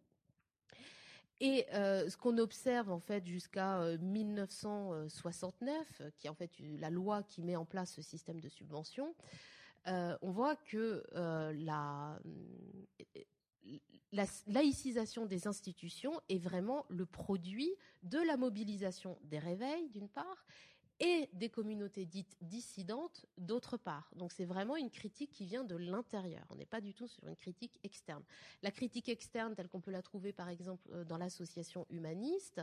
[1.40, 7.42] Et ce qu'on observe en fait jusqu'à 1969, qui est en fait la loi qui
[7.42, 9.14] met en place ce système de subvention,
[9.86, 12.18] on voit que la
[14.46, 17.70] laïcisation des institutions est vraiment le produit
[18.02, 20.44] de la mobilisation des réveils, d'une part,
[21.00, 24.10] et des communautés dites dissidentes, d'autre part.
[24.14, 26.44] Donc c'est vraiment une critique qui vient de l'intérieur.
[26.50, 28.22] On n'est pas du tout sur une critique externe.
[28.62, 32.60] La critique externe, telle qu'on peut la trouver par exemple euh, dans l'association humaniste,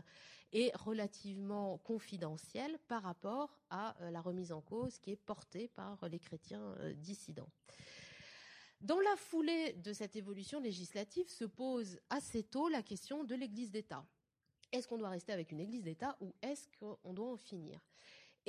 [0.53, 6.07] est relativement confidentielle par rapport à euh, la remise en cause qui est portée par
[6.07, 7.49] les chrétiens euh, dissidents.
[8.81, 13.71] Dans la foulée de cette évolution législative se pose assez tôt la question de l'Église
[13.71, 14.05] d'État.
[14.71, 17.79] Est-ce qu'on doit rester avec une Église d'État ou est-ce qu'on doit en finir?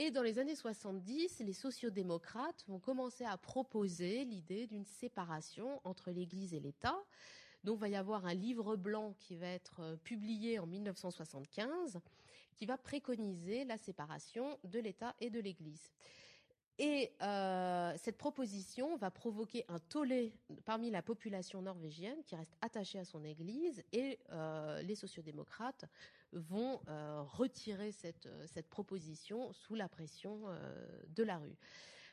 [0.00, 6.12] Et dans les années 70, les sociodémocrates vont commencer à proposer l'idée d'une séparation entre
[6.12, 6.96] l'Église et l'État.
[7.64, 11.98] Donc va y avoir un livre blanc qui va être euh, publié en 1975
[12.54, 15.90] qui va préconiser la séparation de l'État et de l'Église.
[16.78, 20.32] Et euh, cette proposition va provoquer un tollé
[20.64, 25.86] parmi la population norvégienne qui reste attachée à son Église et euh, les sociodémocrates
[26.32, 30.44] vont euh, retirer cette, cette, proposition sous la pression
[31.08, 31.56] de la rue.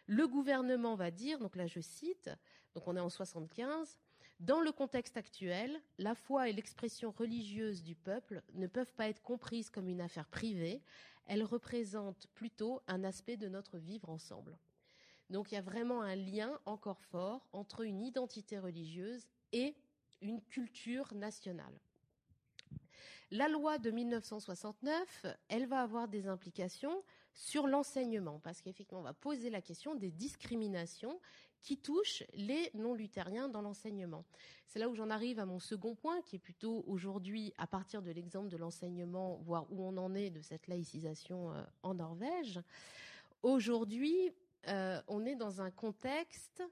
[0.07, 2.29] Le gouvernement va dire, donc là je cite,
[2.73, 3.99] donc on est en 75,
[4.39, 9.21] dans le contexte actuel, la foi et l'expression religieuse du peuple ne peuvent pas être
[9.21, 10.83] comprises comme une affaire privée,
[11.25, 14.57] elles représentent plutôt un aspect de notre vivre ensemble.
[15.29, 19.75] Donc il y a vraiment un lien encore fort entre une identité religieuse et
[20.21, 21.79] une culture nationale.
[23.31, 29.13] La loi de 1969, elle va avoir des implications sur l'enseignement, parce qu'effectivement, on va
[29.13, 31.19] poser la question des discriminations
[31.61, 34.23] qui touchent les non-luthériens dans l'enseignement.
[34.67, 38.01] C'est là où j'en arrive à mon second point, qui est plutôt aujourd'hui, à partir
[38.01, 42.61] de l'exemple de l'enseignement, voir où on en est de cette laïcisation euh, en Norvège.
[43.41, 44.31] Aujourd'hui,
[44.67, 46.63] euh, on est dans un contexte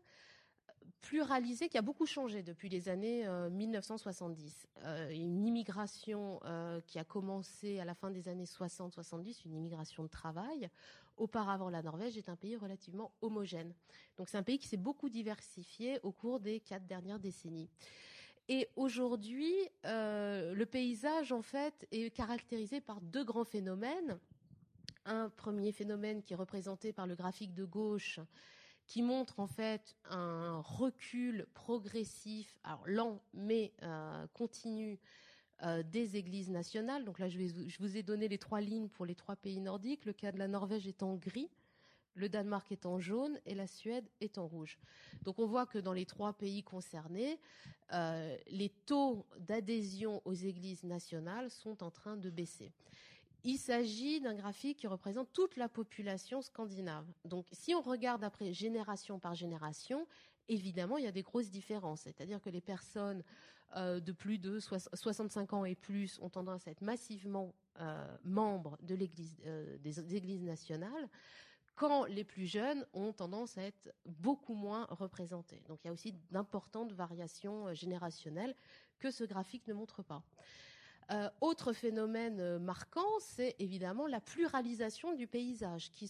[1.02, 4.67] pluralisé qui a beaucoup changé depuis les années 1970.
[4.78, 9.56] Euh, euh, une immigration euh, qui a commencé à la fin des années 60-70, une
[9.56, 10.69] immigration de travail.
[11.17, 13.74] Auparavant, la Norvège est un pays relativement homogène.
[14.17, 17.69] Donc c'est un pays qui s'est beaucoup diversifié au cours des quatre dernières décennies.
[18.50, 24.19] Et aujourd'hui, le paysage, en fait, est caractérisé par deux grands phénomènes.
[25.06, 28.19] Un premier phénomène qui est représenté par le graphique de gauche,
[28.94, 35.00] qui montre en fait un recul progressif, alors lent mais euh, continu
[35.64, 37.04] euh, des églises nationales.
[37.04, 37.40] Donc là, je,
[37.80, 40.06] vous ai donné les trois lignes pour les trois pays nordiques.
[40.06, 41.50] Le cas de la Norvège est en gris,
[42.14, 44.78] le Danemark est en jaune et la Suède est en rouge.
[45.24, 47.40] Donc on voit que dans les trois pays concernés,
[47.94, 52.72] euh, les taux d'adhésion aux églises nationales sont en train de baisser.
[53.46, 57.06] Il s'agit d'un graphique qui représente toute la population scandinave.
[57.26, 60.08] Donc, si on regarde après génération par génération,
[60.48, 62.02] évidemment, il y a des grosses différences.
[62.02, 63.22] C'est-à-dire que les personnes
[63.76, 68.78] euh, de plus de 65 ans et plus ont tendance à être massivement euh, membres
[68.82, 71.10] de l'église, euh, des églises nationales,
[71.76, 75.62] quand les plus jeunes ont tendance à être beaucoup moins représentés.
[75.68, 78.56] Donc, il y a aussi d'importantes variations générationnelles
[79.00, 80.24] que ce graphique ne montre pas.
[81.12, 86.10] Euh, autre phénomène euh, marquant, c'est évidemment la pluralisation du paysage, qui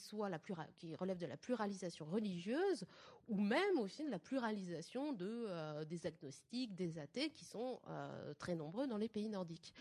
[0.95, 2.85] relève de la pluralisation religieuse
[3.27, 7.79] ou même aussi de la pluralisation euh, des agnostiques, des athées, qui sont
[8.37, 9.73] très nombreux dans les pays nordiques.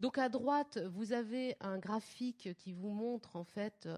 [0.00, 3.88] Donc à droite, vous avez un graphique qui vous montre en fait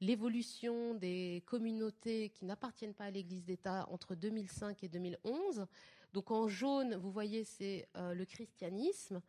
[0.00, 5.66] l'évolution des communautés qui n'appartiennent pas à l'Église d'État entre 2005 et 2011.
[6.14, 9.20] Donc en jaune, vous voyez, c'est euh, le christianisme.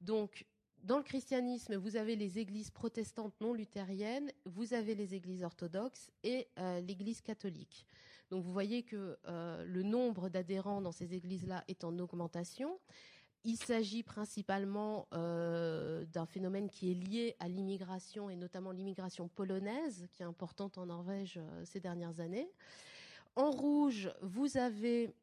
[0.00, 0.46] Donc
[0.84, 6.08] dans le christianisme, vous avez les églises protestantes non luthériennes, vous avez les églises orthodoxes
[6.22, 7.84] et euh, l'église catholique.
[8.30, 12.78] Donc vous voyez que euh, le nombre d'adhérents dans ces églises-là est en augmentation.
[13.42, 20.22] Il s'agit principalement d'un phénomène qui est lié à l'immigration et notamment l'immigration polonaise, qui
[20.22, 22.50] est importante en Norvège ces dernières années.
[23.36, 25.14] En rouge, vous avez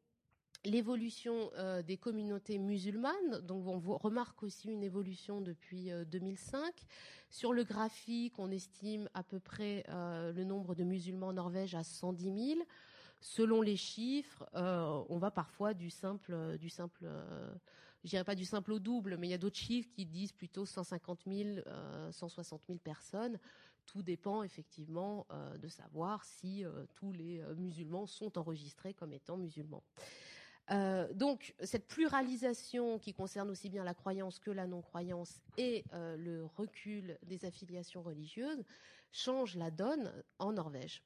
[0.64, 3.40] l'évolution euh, des communautés musulmanes.
[3.42, 6.60] Donc on remarque aussi une évolution depuis 2005.
[6.60, 6.70] Euh,
[7.30, 11.74] Sur le graphique, on estime à peu près euh, le nombre de musulmans en Norvège
[11.74, 12.60] à 110 000.
[13.20, 17.02] Selon les chiffres, on va parfois du simple, du simple
[18.70, 21.58] au double, mais il y a d'autres chiffres qui disent plutôt 150 000,
[22.12, 23.40] 160 000 personnes.
[23.86, 25.26] Tout dépend effectivement
[25.60, 26.62] de savoir si
[26.94, 29.82] tous les musulmans sont enregistrés comme étant musulmans.
[30.70, 36.16] Euh, donc cette pluralisation qui concerne aussi bien la croyance que la non-croyance et euh,
[36.16, 38.62] le recul des affiliations religieuses
[39.10, 41.02] change la donne en Norvège.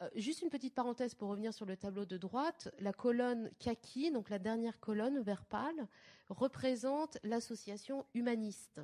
[0.00, 2.72] Euh, juste une petite parenthèse pour revenir sur le tableau de droite.
[2.78, 5.86] La colonne kaki, donc la dernière colonne vert pâle,
[6.30, 8.80] représente l'association humaniste.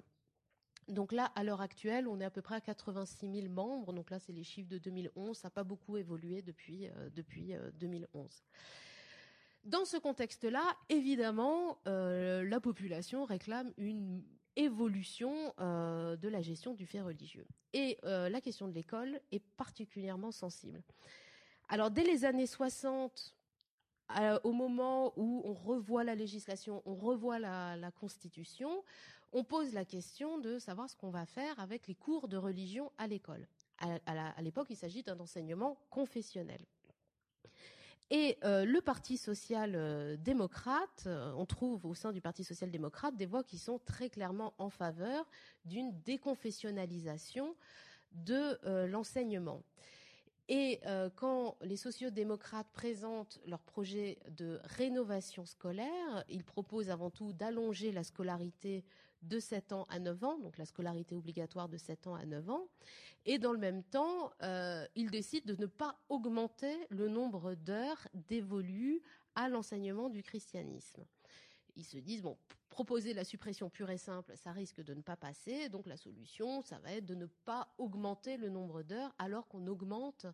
[0.89, 3.95] Donc là, à l'heure actuelle, on est à peu près à 86 000 membres.
[3.95, 5.35] Donc là, c'est les chiffres de 2011.
[5.35, 8.43] Ça n'a pas beaucoup évolué depuis, depuis 2011.
[9.65, 14.23] Dans ce contexte-là, évidemment, euh, la population réclame une
[14.57, 17.47] évolution euh, de la gestion du fait religieux.
[17.73, 20.83] Et euh, la question de l'école est particulièrement sensible.
[21.71, 23.35] Alors, dès les années 60,
[24.45, 28.85] au moment où on revoit la législation, on revoit la, Constitution,
[29.33, 32.93] on pose la question de savoir ce qu'on va faire avec les cours de religion
[32.99, 33.49] à l'école.
[33.79, 36.61] à l'époque, il s'agit d'un enseignement confessionnel.
[38.17, 43.43] Et euh, le Parti social-démocrate, euh, on trouve au sein du Parti social-démocrate des voix
[43.43, 45.27] qui sont très clairement en faveur
[45.65, 47.57] d'une déconfessionnalisation
[48.13, 49.65] de euh, l'enseignement.
[50.49, 50.81] Et
[51.17, 58.05] quand les sociodémocrates présentent leur projet de rénovation scolaire, ils proposent avant tout d'allonger la
[58.05, 58.85] scolarité
[59.29, 62.51] de 7 ans à 9 ans, donc la scolarité obligatoire de 7 ans à 9
[62.51, 62.69] ans,
[63.27, 68.09] et dans le même temps, euh, ils décident de ne pas augmenter le nombre d'heures
[68.29, 69.03] dévolues
[69.35, 71.05] à l'enseignement du christianisme.
[71.77, 72.37] Ils se disent, bon,
[72.69, 76.63] proposer la suppression pure et simple, ça risque de ne pas passer, donc la solution,
[76.63, 80.27] ça va être de ne pas augmenter le nombre d'heures alors qu'on augmente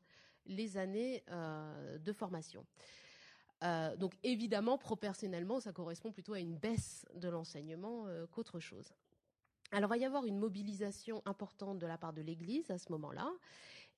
[0.47, 2.64] les années euh, de formation.
[3.63, 8.93] Euh, donc évidemment, proportionnellement, ça correspond plutôt à une baisse de l'enseignement euh, qu'autre chose.
[9.73, 12.91] Alors il va y avoir une mobilisation importante de la part de l'Église à ce
[12.93, 13.31] moment-là,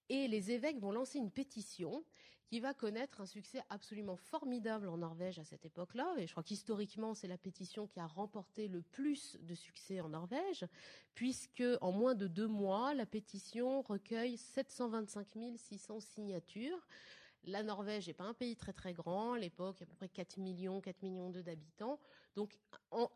[0.08, 2.04] et les évêques vont lancer une pétition
[2.52, 6.16] qui va connaître un succès absolument formidable en Norvège à cette époque-là.
[6.18, 10.10] Et je crois qu'historiquement, c'est la pétition qui a remporté le plus de succès en
[10.10, 10.66] Norvège,
[11.14, 16.86] puisque en moins de deux mois, la pétition recueille 725 600 signatures
[17.44, 19.34] la Norvège n'est pas un pays très très grand.
[19.34, 21.98] À l'époque, à peu près 4 millions, 4 millions d'habitants.
[22.36, 22.58] Donc,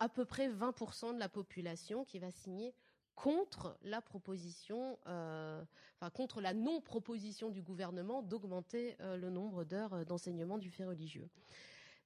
[0.01, 2.75] à peu près 20% de la population qui va signer
[3.15, 5.65] contre la proposition, euh,
[5.99, 10.85] enfin contre la non-proposition du gouvernement d'augmenter euh, le nombre d'heures euh, d'enseignement du fait
[10.85, 11.29] religieux.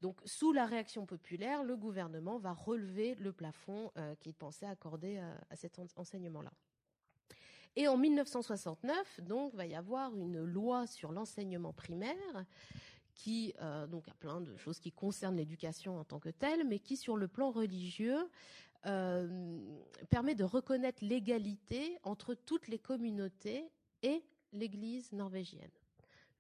[0.01, 5.57] Donc, sous la réaction populaire, le gouvernement va relever le plafond qu'il pensait accorder à
[5.57, 6.51] cet enseignement-là.
[7.77, 12.45] Et en 1969, donc, va y avoir une loi sur l'enseignement primaire
[13.15, 16.79] qui euh, donc a plein de choses qui concernent l'éducation en tant que telle, mais
[16.79, 18.29] qui, sur le plan religieux,
[18.87, 19.59] euh,
[20.09, 23.71] permet de reconnaître l'égalité entre toutes les communautés
[24.03, 25.71] et l'Église norvégienne.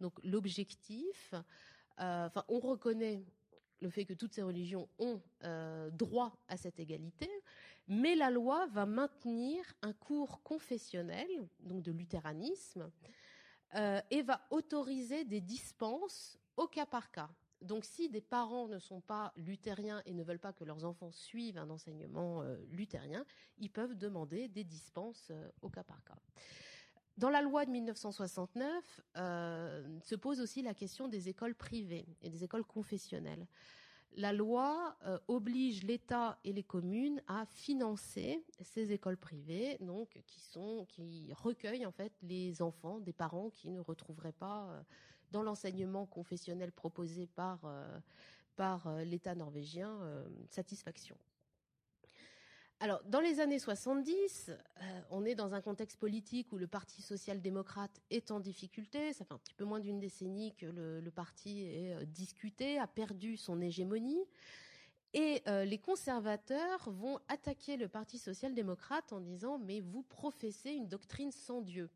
[0.01, 1.35] Donc l'objectif,
[2.01, 3.22] euh, on reconnaît
[3.81, 5.22] le fait que toutes ces religions ont
[5.93, 7.31] droit à cette égalité,
[7.91, 11.26] mais la loi va maintenir un cours confessionnel,
[11.59, 12.88] donc de luthéranisme,
[13.74, 17.28] euh, et va autoriser des dispenses au cas par cas.
[17.61, 21.11] Donc si des parents ne sont pas luthériens et ne veulent pas que leurs enfants
[21.11, 23.26] suivent un enseignement euh, luthérien,
[23.59, 26.16] ils peuvent demander des dispenses euh, au cas par cas.
[27.16, 32.45] Dans la loi de 1969 se pose aussi la question des écoles privées et des
[32.45, 33.47] écoles confessionnelles
[34.17, 40.21] la loi euh, oblige l'État et les communes à financer ces écoles privées, donc
[40.89, 44.83] qui recueillent en fait les enfants des parents qui ne retrouveraient pas euh,
[45.33, 47.99] dans l'enseignement confessionnel proposé par euh,
[48.57, 49.97] par l'État norvégien
[50.51, 51.17] satisfaction.
[52.83, 57.03] Alors, dans les années 70, euh, on est dans un contexte politique où le Parti
[57.03, 59.12] social-démocrate est en difficulté.
[59.12, 62.87] Ça fait un petit peu moins d'une décennie que le, parti est euh, discuté, a
[62.87, 64.24] perdu son hégémonie.
[65.12, 70.89] Et euh, les conservateurs vont attaquer le Parti social-démocrate en disant Mais vous professez une
[70.89, 71.91] doctrine sans Dieu.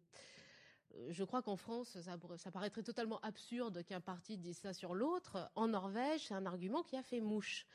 [1.08, 5.50] Je crois qu'en France, ça, ça, paraîtrait totalement absurde qu'un parti dise ça sur l'autre.
[5.54, 7.66] En Norvège, c'est un argument qui a fait mouche.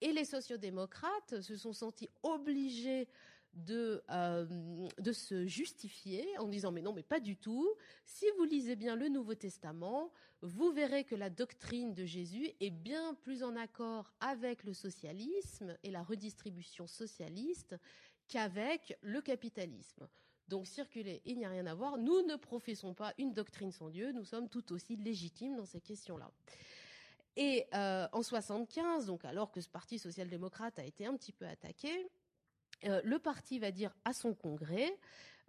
[0.00, 3.08] Et les sociodémocrates se sont sentis obligés
[3.54, 4.46] de, euh,
[4.98, 7.68] de se justifier en disant mais non, mais pas du tout.
[8.04, 12.70] Si vous lisez bien le Nouveau Testament, vous verrez que la doctrine de Jésus est
[12.70, 17.76] bien plus en accord avec le socialisme et la redistribution socialiste
[18.28, 20.08] qu'avec le capitalisme.
[20.46, 21.98] Donc circuler, il n'y a rien à voir.
[21.98, 25.80] Nous ne professons pas une doctrine sans Dieu, nous sommes tout aussi légitimes dans ces
[25.80, 26.30] questions-là.
[27.40, 32.10] Et en 75, donc alors que ce parti social-démocrate a été un petit peu attaqué,
[32.82, 34.92] le parti va dire à son congrès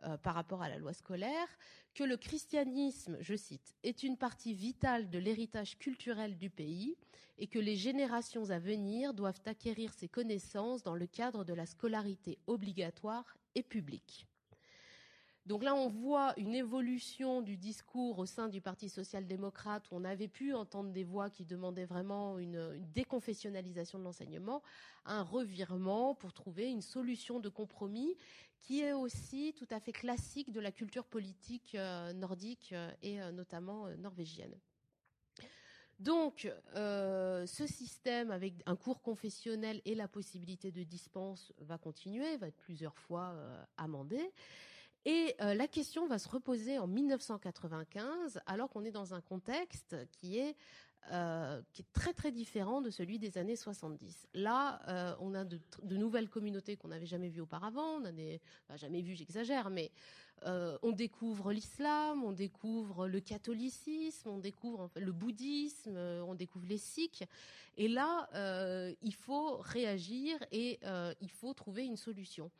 [0.05, 1.47] euh, par rapport à la loi scolaire,
[1.93, 6.95] que le christianisme, je cite, est une partie vitale de l'héritage culturel du pays
[7.37, 11.65] et que les générations à venir doivent acquérir ces connaissances dans le cadre de la
[11.65, 13.25] scolarité obligatoire
[13.55, 14.25] et publique.
[15.45, 20.03] Donc là, on voit une évolution du discours au sein du Parti social-démocrate où on
[20.03, 24.61] avait pu entendre des voix qui demandaient vraiment une, déconfessionnalisation de l'enseignement,
[25.05, 28.15] un revirement pour trouver une solution de compromis
[28.61, 33.21] qui est aussi tout à fait classique de la culture politique euh, nordique euh, et
[33.21, 34.53] euh, notamment norvégienne.
[35.97, 42.47] Donc, ce système avec un cours confessionnel et la possibilité de dispense va continuer, va
[42.47, 43.35] être plusieurs fois
[43.75, 44.31] amendé.
[45.05, 49.95] Et euh, la question va se reposer en 1995, alors qu'on est dans un contexte
[50.11, 50.55] qui est
[51.11, 54.27] euh, qui est très très différent de celui des années 70.
[54.33, 58.01] Là, euh, on a de, nouvelles communautés qu'on n'avait jamais vues auparavant.
[58.01, 58.41] On a des,
[58.75, 59.91] jamais vues, j'exagère, mais
[60.45, 67.23] on découvre l'islam, on découvre le catholicisme, on découvre le bouddhisme, on découvre les sikhs.
[67.77, 68.29] Et là,
[69.01, 70.79] il faut réagir et
[71.21, 72.51] il faut trouver une solution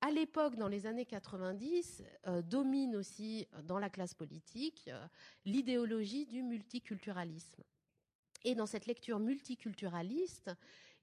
[0.00, 5.06] à l'époque, dans les années 90, euh, domine aussi euh, dans la classe politique euh,
[5.44, 7.64] l'idéologie du multiculturalisme.
[8.44, 10.52] Et dans cette lecture multiculturaliste,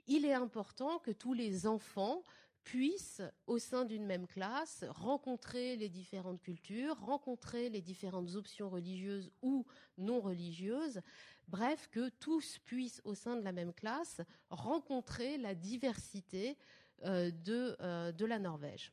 [0.08, 2.24] il est important que tous les enfants
[2.64, 9.30] puissent, au sein d'une même classe, rencontrer les différentes cultures, rencontrer les différentes options religieuses
[9.42, 9.66] ou
[9.98, 11.02] non religieuses,
[11.48, 16.58] bref, que tous puissent, au sein de la même classe, rencontrer la diversité
[17.04, 18.92] euh, euh, de, la Norvège.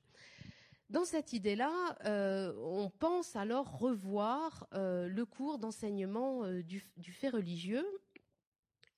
[0.91, 6.81] Dans cette idée-là, euh, on pense alors revoir le cours d'enseignement du,
[7.13, 7.87] fait religieux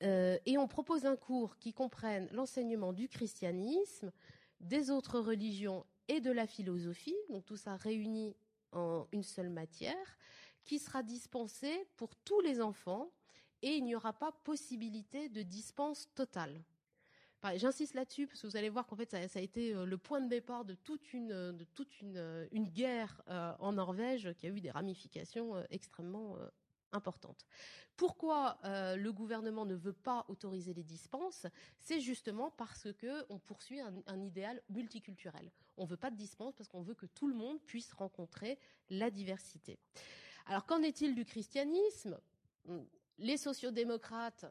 [0.00, 4.10] et on propose un cours qui comprenne l'enseignement du christianisme,
[4.60, 8.34] des autres religions et de la philosophie, donc tout ça réuni
[8.72, 10.18] en une seule matière,
[10.64, 13.10] qui sera dispensé pour tous les enfants
[13.62, 16.60] et il n'y aura pas possibilité de dispense totale.
[17.56, 20.20] J'insiste là-dessus parce que vous allez voir qu'en fait ça, a été euh, le point
[20.20, 21.52] de départ de toute une, euh,
[22.02, 26.36] euh, guerre en Norvège qui a eu des ramifications extrêmement
[26.92, 27.44] importantes.
[27.96, 31.46] Pourquoi le gouvernement ne veut pas autoriser les dispenses?
[31.78, 35.50] C'est justement parce que on poursuit un, idéal multiculturel.
[35.76, 38.58] On veut pas de dispense parce qu'on veut que tout le monde puisse rencontrer
[38.90, 39.78] la diversité.
[40.46, 42.18] Alors qu'en est-il du christianisme?
[43.18, 44.46] Les sociodémocrates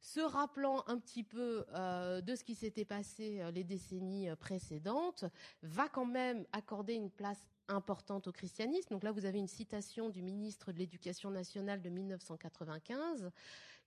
[0.00, 4.36] se rappelant un petit peu euh, de ce qui s'était passé euh, les décennies euh,
[4.36, 5.24] précédentes,
[5.62, 8.88] va quand même accorder une place importante au christianisme.
[8.90, 13.30] Donc là, vous avez une citation du ministre de l'Éducation nationale de 1995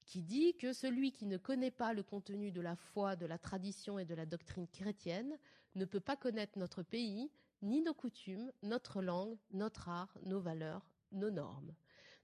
[0.05, 3.37] qui dit que celui qui ne connaît pas le contenu de la foi, de la
[3.37, 5.37] tradition et de la doctrine chrétienne
[5.75, 7.29] ne peut pas connaître notre pays,
[7.61, 11.67] ni nos coutumes, notre langue, notre art, nos valeurs, nos normes.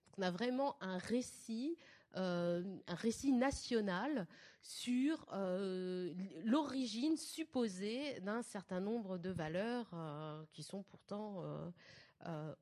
[0.05, 1.77] Donc on a vraiment un récit
[2.15, 4.27] un récit national
[4.61, 6.11] sur euh,
[6.43, 11.43] l'origine supposée d'un certain nombre de valeurs euh, qui sont pourtant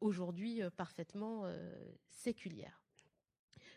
[0.01, 1.49] aujourd'hui parfaitement
[2.10, 2.84] séculières.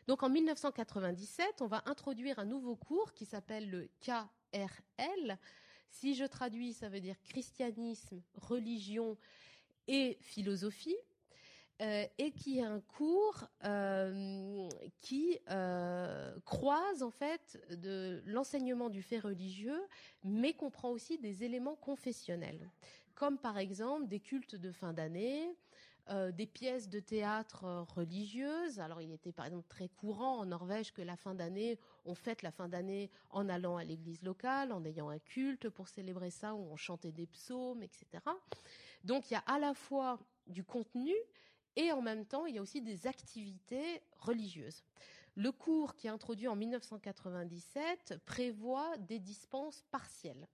[0.08, 5.38] Donc en 1997, on va introduire un nouveau cours qui s'appelle le KRL.
[5.90, 9.16] Si je traduis, ça veut dire christianisme, religion
[9.86, 10.96] et philosophie.
[11.82, 14.66] Euh, et qui est un cours euh,
[15.02, 19.82] qui euh, croise en fait de l'enseignement du fait religieux,
[20.24, 22.70] mais comprend aussi des éléments confessionnels,
[23.14, 25.54] comme par exemple des cultes de fin d'année,
[26.34, 28.78] des pièces de théâtre religieuses.
[28.78, 32.42] Alors, il était par exemple très courant en Norvège que la fin d'année, on fête
[32.42, 36.54] la fin d'année en allant à l'église locale, en ayant un culte pour célébrer ça,
[36.54, 38.06] où on chantait des psaumes, etc.
[39.02, 41.12] Donc, il y a à la fois du contenu,
[41.76, 44.82] et en même temps, il y a aussi des activités religieuses.
[45.34, 50.48] Le cours qui est introduit en 1997 prévoit des dispenses partielles,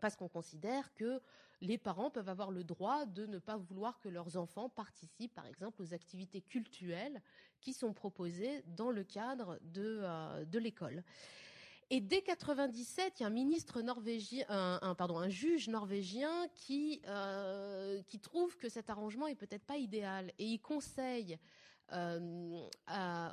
[0.00, 1.20] parce qu'on considère que
[1.60, 5.46] les parents peuvent avoir le droit de ne pas vouloir que leurs enfants participent, par
[5.46, 7.20] exemple, aux activités cultuelles
[7.60, 11.02] qui sont proposées dans le cadre de, euh, de l'école.
[11.90, 18.20] Et dès 97, il y a un ministre norvégien, un, juge norvégien qui euh, qui
[18.20, 21.38] trouve que cet arrangement est peut-être pas idéal et il conseille
[21.92, 22.58] euh,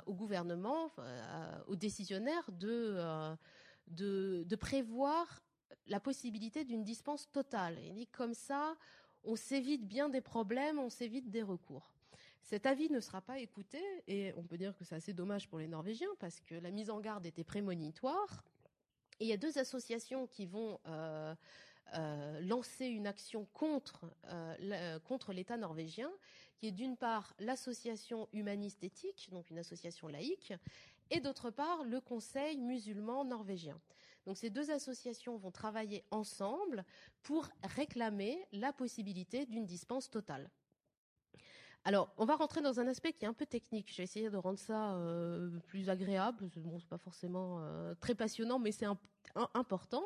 [0.06, 0.90] au gouvernement,
[1.66, 3.34] aux décisionnaires de, euh,
[3.88, 5.42] de, de prévoir
[5.86, 7.78] la possibilité d'une dispense totale.
[7.82, 8.76] Il dit comme ça,
[9.24, 11.91] on s'évite bien des problèmes, on s'évite des recours.
[12.42, 15.58] Cet avis ne sera pas écouté et on peut dire que c'est assez dommage pour
[15.58, 18.44] les Norvégiens parce que la mise en garde était prémonitoire.
[19.20, 21.34] Il y a deux associations qui vont euh,
[21.94, 26.10] euh, lancer une action contre, euh, contre l'État norvégien,
[26.56, 30.52] qui est d'une part l'association humaniste éthique, donc une association laïque,
[31.10, 33.80] et d'autre part le Conseil musulman norvégien.
[34.26, 36.84] Donc ces deux associations vont travailler ensemble
[37.22, 40.50] pour réclamer la possibilité d'une dispense totale.
[41.84, 43.90] Alors, on va rentrer dans un aspect qui est un peu technique.
[43.90, 46.48] Je vais essayer de rendre ça euh, plus agréable.
[46.56, 48.86] Bon, c'est pas forcément euh, très passionnant, mais c'est
[49.54, 50.04] important.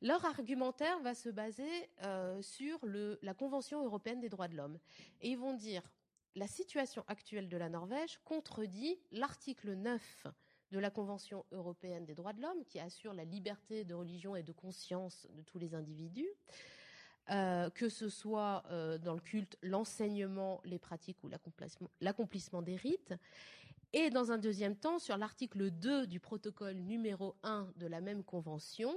[0.00, 4.78] Leur argumentaire va se baser euh, sur la Convention européenne des droits de l'homme,
[5.20, 5.82] et ils vont dire
[6.34, 10.26] la situation actuelle de la Norvège contredit l'article 9
[10.72, 14.42] de la Convention européenne des droits de l'homme, qui assure la liberté de religion et
[14.42, 16.30] de conscience de tous les individus.
[17.30, 21.30] Euh, que ce soit euh, dans le culte, l'enseignement, les pratiques ou
[22.00, 23.14] l'accomplissement des rites.
[23.92, 28.24] Et dans un deuxième temps, sur l'article 2 du protocole numéro 1 de la même
[28.24, 28.92] convention,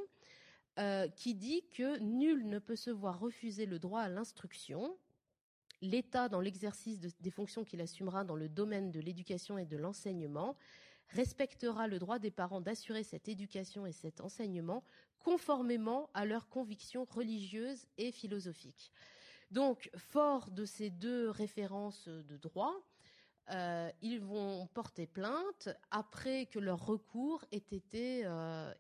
[0.80, 4.98] euh, qui dit que nul ne peut se voir refuser le droit à l'instruction.
[5.82, 10.58] L'État, dans l'exercice des fonctions qu'il assumera dans le domaine de l'éducation et de l'enseignement,
[11.10, 14.84] respectera le droit des parents d'assurer cette éducation et cet enseignement
[15.20, 18.92] conformément à leurs convictions religieuses et philosophiques.
[19.52, 22.76] Donc, fort de ces deux références de droit,
[23.52, 28.74] euh, ils vont porter plainte après que leur recours ait été, euh,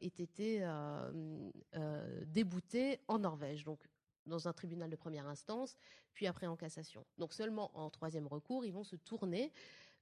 [1.75, 3.79] euh, débouté en Norvège, donc
[4.25, 5.75] dans un tribunal de première instance,
[6.13, 7.05] puis après en cassation.
[7.19, 9.51] Donc seulement en troisième recours, ils vont se tourner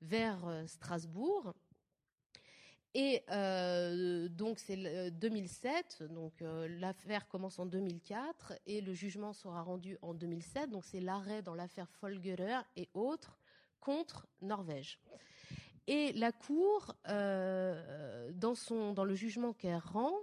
[0.01, 1.53] vers Strasbourg
[2.95, 9.33] et euh, donc c'est 2007, euh, donc euh, l'affaire commence en 2004 et le jugement
[9.33, 10.69] sera rendu en 2007.
[10.69, 13.39] Donc c'est l'arrêt dans l'affaire Folgerer et autres
[13.79, 14.99] contre Norvège.
[15.87, 20.15] Et la Cour, dans son dans le jugement qu'elle rend,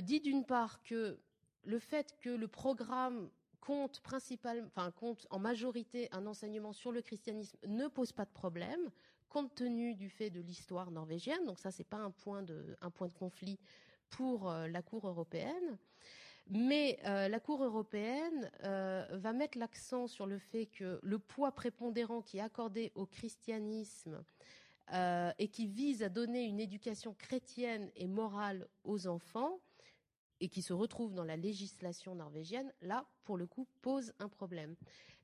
[0.00, 1.18] dit d'une part que
[1.64, 3.28] le fait que le programme
[3.60, 8.30] compte principalement, enfin compte en majorité un enseignement sur le christianisme ne pose pas de
[8.30, 8.90] problème
[9.32, 11.44] compte tenu du fait de l'histoire norvégienne.
[11.46, 12.76] Donc ça, c'est pas un point de,
[13.18, 13.58] conflit
[14.10, 15.78] pour euh, la Cour européenne.
[16.50, 21.52] Mais euh, la Cour européenne euh, va mettre l'accent sur le fait que le poids
[21.52, 24.22] prépondérant qui est accordé au christianisme
[25.38, 29.58] et qui vise à donner une éducation chrétienne et morale aux enfants
[30.42, 34.74] et qui se retrouve dans la législation norvégienne, là, pour le coup, pose un problème.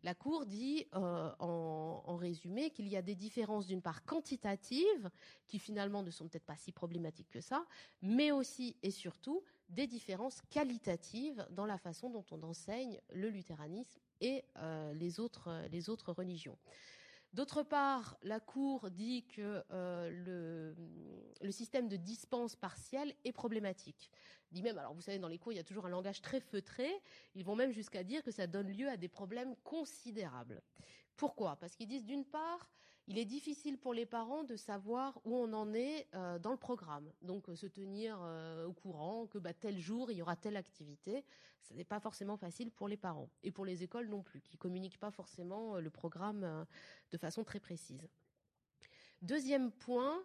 [0.04, 5.10] La Cour dit, euh, en, résumé, qu'il y a des différences d'une part quantitatives,
[5.48, 7.66] qui finalement ne sont peut-être pas si problématiques que ça,
[8.00, 13.98] mais aussi et surtout des différences qualitatives dans la façon dont on enseigne le luthéranisme
[14.20, 16.56] et euh, les, autres, les autres religions.
[17.34, 20.74] D'autre part, la Cour dit que euh,
[21.40, 24.10] le, système de dispense partielle est problématique.
[24.50, 26.40] Dit même, alors vous savez, dans les cours, il y a toujours un langage très
[26.40, 26.88] feutré.
[27.34, 30.62] Ils vont même jusqu'à dire que ça donne lieu à des problèmes considérables.
[31.16, 31.56] Pourquoi?
[31.56, 32.70] Parce qu'ils disent d'une part,
[33.09, 36.59] il est difficile pour les parents de savoir où on en est euh, dans le
[36.59, 37.11] programme.
[37.22, 40.56] Donc euh, se tenir euh, au courant que bah, tel jour il y aura telle
[40.56, 41.24] activité,
[41.62, 44.59] ce n'est pas forcément facile pour les parents et pour les écoles non plus, qui
[44.59, 46.66] communiquent pas forcément le programme
[47.11, 48.09] de façon très précise.
[49.22, 50.22] Deuxième point,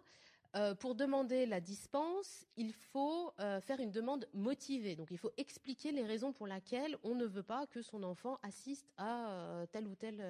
[0.78, 4.94] pour demander la dispense, il faut faire une demande motivée.
[4.96, 8.38] Donc il faut expliquer les raisons pour lesquelles on ne veut pas que son enfant
[8.42, 10.24] assiste à telle ou telle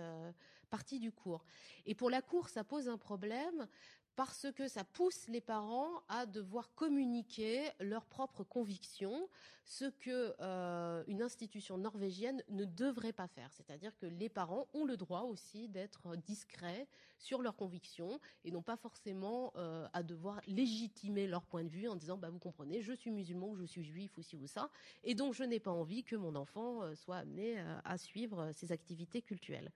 [0.70, 1.44] partie du cours.
[1.86, 3.68] Et pour la cour, ça pose un problème
[4.16, 9.28] parce que ça pousse les parents à devoir communiquer leurs propres convictions,
[9.64, 13.52] ce que euh, une institution norvégienne ne devrait pas faire.
[13.52, 16.86] C'est-à-dire que les parents ont le droit aussi d'être discrets
[17.18, 21.88] sur leurs convictions et non pas forcément euh, à devoir légitimer leur point de vue
[21.88, 24.46] en disant bah vous comprenez, je suis musulman ou je suis juif ou ci ou
[24.46, 24.70] ça,
[25.02, 28.70] et donc je n'ai pas envie que mon enfant euh, soit amené à suivre ces
[28.70, 29.72] activités culturelles.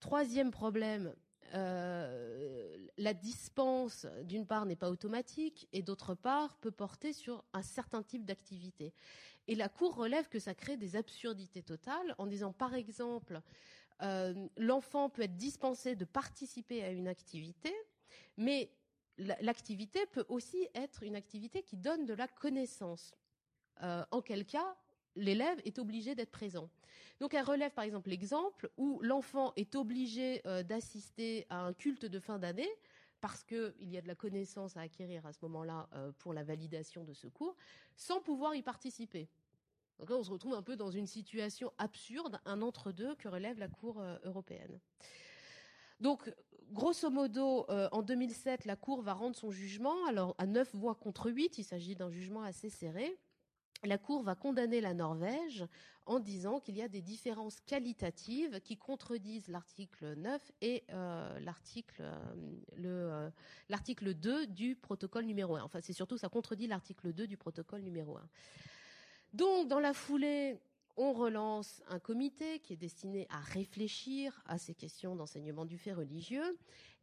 [0.00, 1.14] Troisième problème,
[1.54, 7.62] euh, la dispense, d'une part, n'est pas automatique et d'autre part, peut porter sur un
[7.62, 8.92] certain type d'activité.
[9.48, 13.40] Et la Cour relève que ça crée des absurdités totales en disant, par exemple,
[14.02, 17.72] euh, l'enfant peut être dispensé de participer à une activité,
[18.36, 18.70] mais
[19.18, 23.14] l'activité peut aussi être une activité qui donne de la connaissance.
[23.82, 24.76] Euh, en quel cas,
[25.16, 26.68] l'élève est obligé d'être présent.
[27.20, 32.04] Donc elle relève par exemple l'exemple où l'enfant est obligé euh, d'assister à un culte
[32.04, 32.68] de fin d'année
[33.20, 36.42] parce qu'il y a de la connaissance à acquérir à ce moment-là euh, pour la
[36.42, 37.56] validation de ce cours,
[37.94, 39.28] sans pouvoir y participer.
[40.00, 43.60] Donc là, on se retrouve un peu dans une situation absurde, un entre-deux que relève
[43.60, 44.80] la Cour euh, européenne.
[46.00, 46.34] Donc,
[46.72, 50.04] grosso modo, en 2007, la Cour va rendre son jugement.
[50.06, 53.16] Alors, à 9 voix contre 8, il s'agit d'un jugement assez serré
[53.84, 55.64] la Cour va condamner la Norvège
[56.06, 62.02] en disant qu'il y a des différences qualitatives qui contredisent l'article 9 et euh, l'article
[62.78, 63.30] euh,
[63.68, 65.62] l'article 2 du protocole numéro 1.
[65.62, 68.28] Enfin, c'est surtout ça contredit l'article 2 du protocole numéro 1.
[69.32, 70.60] Donc, dans la foulée,
[70.96, 75.94] on relance un comité qui est destiné à réfléchir à ces questions d'enseignement du fait
[75.94, 76.58] religieux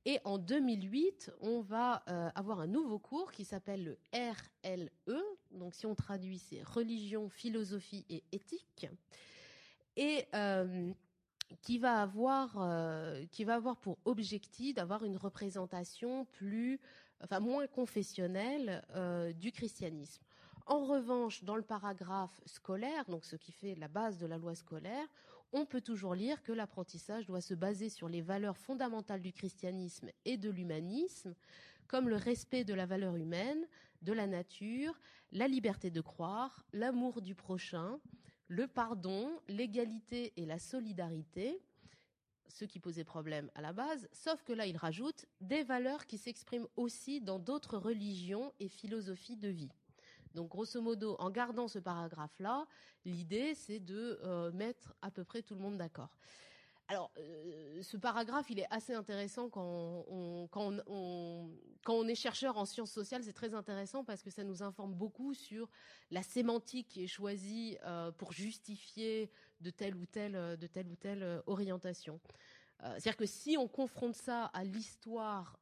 [0.05, 5.21] et en 2008, on va euh, avoir un nouveau cours qui s'appelle le RLE.
[5.51, 8.87] Donc, si on traduit, c'est religion, philosophie et éthique.
[9.97, 10.91] Et euh,
[11.61, 16.79] qui va avoir euh, qui va avoir pour objectif d'avoir une représentation plus
[17.21, 18.81] enfin moins confessionnelle
[19.37, 20.23] du christianisme.
[20.67, 24.55] En revanche, dans le paragraphe scolaire, donc ce qui fait la base de la loi
[24.55, 25.07] scolaire,
[25.51, 30.09] on peut toujours lire que l'apprentissage doit se baser sur les valeurs fondamentales du christianisme
[30.25, 31.35] et de l'humanisme,
[31.87, 33.67] comme le respect de la valeur humaine,
[34.01, 34.99] de la nature,
[35.31, 37.99] la liberté de croire, l'amour du prochain,
[38.47, 41.59] le pardon, l'égalité et la solidarité,
[42.47, 46.17] ce qui posait problème à la base, sauf que là il rajoute des valeurs qui
[46.17, 49.71] s'expriment aussi dans d'autres religions et philosophies de vie.
[50.35, 52.65] Donc, grosso modo, en gardant ce paragraphe-là,
[53.05, 56.09] l'idée, c'est de euh, mettre à peu près tout le monde d'accord.
[56.87, 63.23] Alors, euh, ce paragraphe, il est assez intéressant quand on, est chercheur en sciences sociales,
[63.23, 65.69] c'est très intéressant parce que ça nous informe beaucoup sur
[66.09, 69.29] la sémantique qui est choisie euh, pour justifier
[69.61, 72.19] de telle ou telle, de telle ou telle orientation.
[72.81, 75.59] C'est-à-dire que si on confronte ça à l'histoire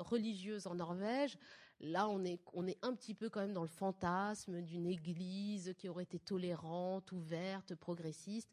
[0.00, 1.38] religieuse en Norvège,
[1.80, 2.38] Là, on est,
[2.82, 7.74] un petit peu quand même dans le fantasme d'une église qui aurait été tolérante, ouverte,
[7.74, 8.50] progressiste.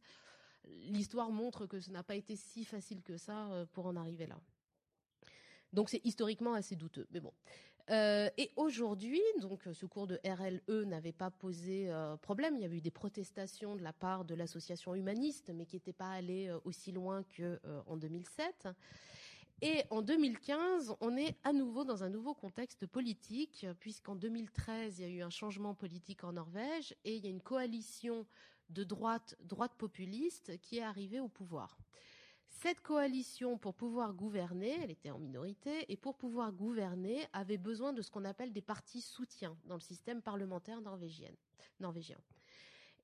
[0.65, 4.27] L'histoire montre que ce n'a pas été si facile que ça euh, pour en arriver
[4.27, 4.37] là.
[5.71, 7.33] Donc c'est historiquement assez douteux, mais bon.
[7.89, 12.55] Euh, et aujourd'hui, donc ce cours de RLE n'avait pas posé euh, problème.
[12.55, 15.93] Il y avait eu des protestations de la part de l'association humaniste, mais qui n'étaient
[15.93, 18.67] pas allées aussi loin que en 2007.
[19.65, 25.01] Et en 2015, on est à nouveau dans un nouveau contexte politique, puisqu'en 2013, il
[25.03, 28.25] y a eu un changement politique en Norvège et il y a une coalition
[28.71, 31.77] de droite, droite populiste qui est arrivée au pouvoir.
[32.49, 37.93] Cette coalition, pour pouvoir gouverner, elle était en minorité, et pour pouvoir gouverner, avait besoin
[37.93, 41.31] de ce qu'on appelle des partis soutiens dans le système parlementaire norvégien.
[41.79, 42.17] norvégien.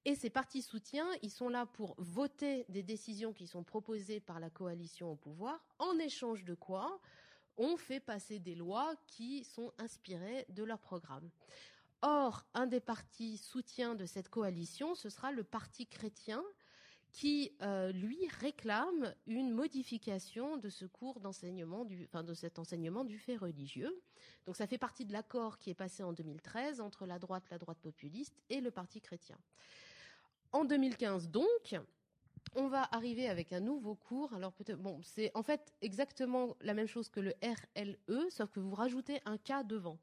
[0.06, 4.39] Et ces partis soutiens, ils sont là pour voter des décisions qui sont proposées par
[4.39, 7.00] la coalition au pouvoir, en échange de quoi
[7.58, 11.30] on fait passer des lois qui sont inspirées de leur programme.
[12.02, 16.41] Or, un des partis soutiens de cette coalition, ce sera le Parti chrétien,
[17.12, 23.18] qui euh, lui réclame une modification de ce cours d'enseignement enfin de cet enseignement du
[23.18, 24.02] fait religieux.
[24.45, 27.58] Donc ça fait partie de l'accord qui est passé en 2013 entre la droite, la
[27.58, 29.38] droite populiste et le Parti chrétien.
[30.52, 31.76] En 2015 donc,
[32.56, 34.34] on va arriver avec un nouveau cours.
[34.34, 38.74] Alors bon, c'est en fait exactement la même chose que le RLE, sauf que vous
[38.74, 40.00] rajoutez un cas devant.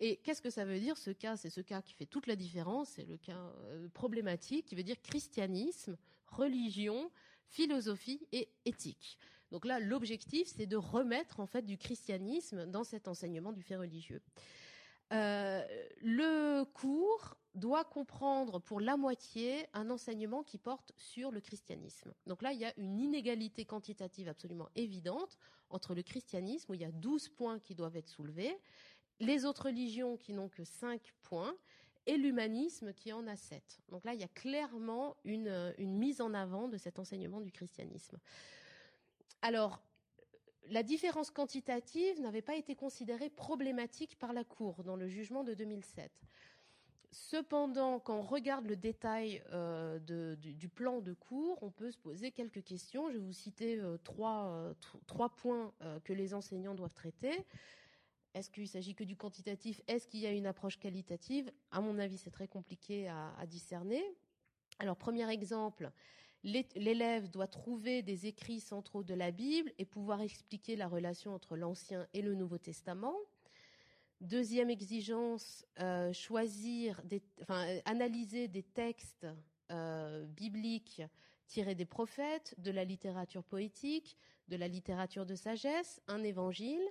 [0.00, 2.36] Et qu'est-ce que ça veut dire ce cas C'est ce cas qui fait toute la
[2.36, 5.96] différence, c'est le cas euh, problématique qui veut dire christianisme,
[6.28, 7.10] religion,
[7.48, 9.18] philosophie et éthique.
[9.50, 13.76] Donc là, l'objectif, c'est de remettre en fait du christianisme dans cet enseignement du fait
[13.76, 14.20] religieux.
[15.12, 15.64] Euh,
[16.02, 22.12] le cours doit comprendre pour la moitié un enseignement qui porte sur le christianisme.
[22.26, 25.38] Donc là, il y a une inégalité quantitative absolument évidente
[25.70, 28.56] entre le christianisme, où il y a 12 points qui doivent être soulevés,
[29.20, 31.54] les autres religions qui n'ont que 5 points,
[32.08, 33.62] et l'humanisme qui en a 7.
[33.90, 38.18] Donc là, il y a clairement une, mise en avant de cet enseignement du christianisme.
[39.42, 39.82] Alors,
[40.70, 45.52] la différence quantitative n'avait pas été considérée problématique par la Cour dans le jugement de
[45.52, 46.10] 2007.
[47.10, 52.32] Cependant, quand on regarde le détail euh, du, plan de cours, on peut se poser
[52.32, 53.08] quelques questions.
[53.08, 54.74] Je vais vous citer euh, euh,
[55.06, 55.72] trois, points
[56.04, 57.46] que les enseignants doivent traiter.
[58.34, 59.80] Est-ce qu'il s'agit que du quantitatif?
[59.88, 61.50] Est-ce qu'il y a une approche qualitative?
[61.70, 64.04] À mon avis, c'est très compliqué à, à discerner.
[64.78, 65.90] Alors, premier exemple,
[66.44, 71.56] l'élève doit trouver des écrits centraux de la Bible et pouvoir expliquer la relation entre
[71.56, 73.16] l'Ancien et le Nouveau Testament.
[74.20, 77.00] Deuxième exigence, euh, choisir,
[77.84, 79.26] analyser des textes
[79.70, 81.02] euh, bibliques
[81.46, 84.16] tirés des prophètes, de la littérature poétique,
[84.48, 86.82] de la littérature de sagesse, un évangile,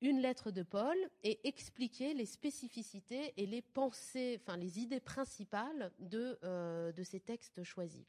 [0.00, 5.92] une lettre de Paul et expliquer les spécificités et les pensées, enfin les idées principales
[6.00, 8.04] de, euh, de ces textes choisis.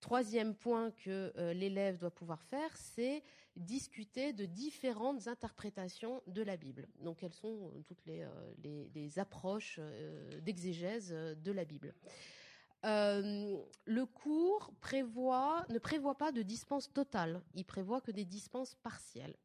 [0.00, 3.22] Troisième point que l'élève doit pouvoir faire, c'est
[3.54, 6.88] discuter de différentes interprétations de la Bible.
[7.00, 8.26] Donc, quelles sont toutes les,
[8.94, 9.78] les approches
[10.42, 11.94] d'exégèse de la Bible
[12.86, 19.36] euh, le cours ne prévoit pas de dispense totale, il prévoit que des dispenses partielles.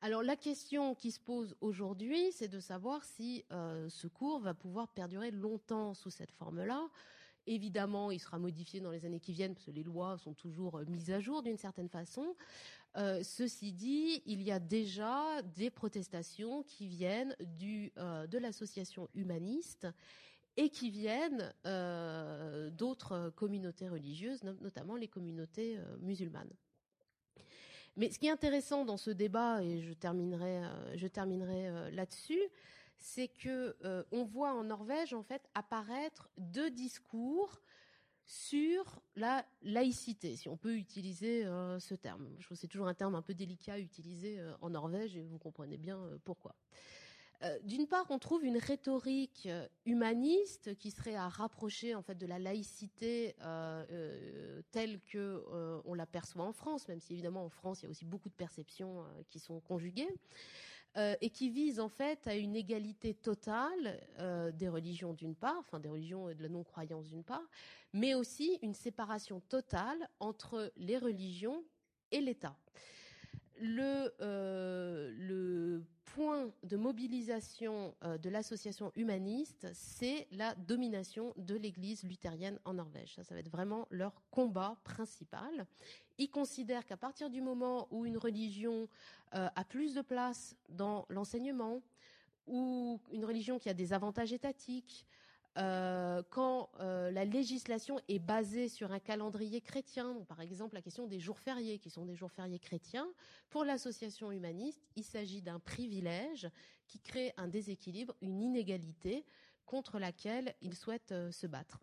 [0.00, 4.54] Alors la question qui se pose aujourd'hui, c'est de savoir si euh, ce cours va
[4.54, 6.88] pouvoir perdurer longtemps sous cette forme-là.
[7.46, 10.78] Évidemment, il sera modifié dans les années qui viennent parce que les lois sont toujours
[10.78, 12.34] euh, mises à jour d'une certaine façon.
[13.22, 19.86] ceci dit, il y a déjà des protestations qui viennent du, de l'association humaniste
[20.56, 26.52] et qui viennent euh, d'autres communautés religieuses, notamment les communautés euh, musulmanes.
[27.96, 32.40] Mais ce qui est intéressant dans ce débat, et euh, je terminerai là-dessus,
[32.98, 33.76] c'est que
[34.12, 37.60] on voit en Norvège en fait apparaître deux discours
[38.24, 41.44] sur la laïcité, si on peut utiliser
[41.78, 42.28] ce terme.
[42.38, 45.38] Je trouve c'est toujours un terme un peu délicat à utiliser en Norvège, et vous
[45.38, 46.56] comprenez bien pourquoi.
[47.42, 52.14] Euh, d'une part, on trouve une rhétorique euh, humaniste qui serait à rapprocher en fait
[52.14, 55.44] de la laïcité euh, telle que
[55.84, 58.34] on l'aperçoit en France, même si évidemment en France il y a aussi beaucoup de
[58.34, 60.08] perceptions qui sont conjuguées.
[61.20, 64.00] Et qui vise en fait à une égalité totale
[64.54, 67.46] des religions d'une part, enfin des religions et de la non-croyance d'une part,
[67.92, 71.62] mais aussi une séparation totale entre les religions
[72.12, 72.56] et l'État.
[73.58, 74.12] Le,
[75.18, 75.84] le
[76.16, 83.14] point de mobilisation euh, de l'association humaniste, c'est la domination de l'Église luthérienne en Norvège.
[83.16, 85.66] Ça, ça va être vraiment leur combat principal.
[86.16, 88.88] Ils considèrent qu'à partir du moment où une religion
[89.34, 91.82] euh, a plus de place dans l'enseignement,
[92.46, 95.06] ou une religion qui a des avantages étatiques,
[95.56, 101.06] euh, quand euh, la législation est basée sur un calendrier chrétien, par exemple la question
[101.06, 103.08] des jours fériés, qui sont des jours fériés chrétiens,
[103.48, 106.50] pour l'association humaniste, il s'agit d'un privilège
[106.86, 109.24] qui crée un déséquilibre, une inégalité
[109.64, 111.80] contre laquelle ils souhaitent euh, se battre.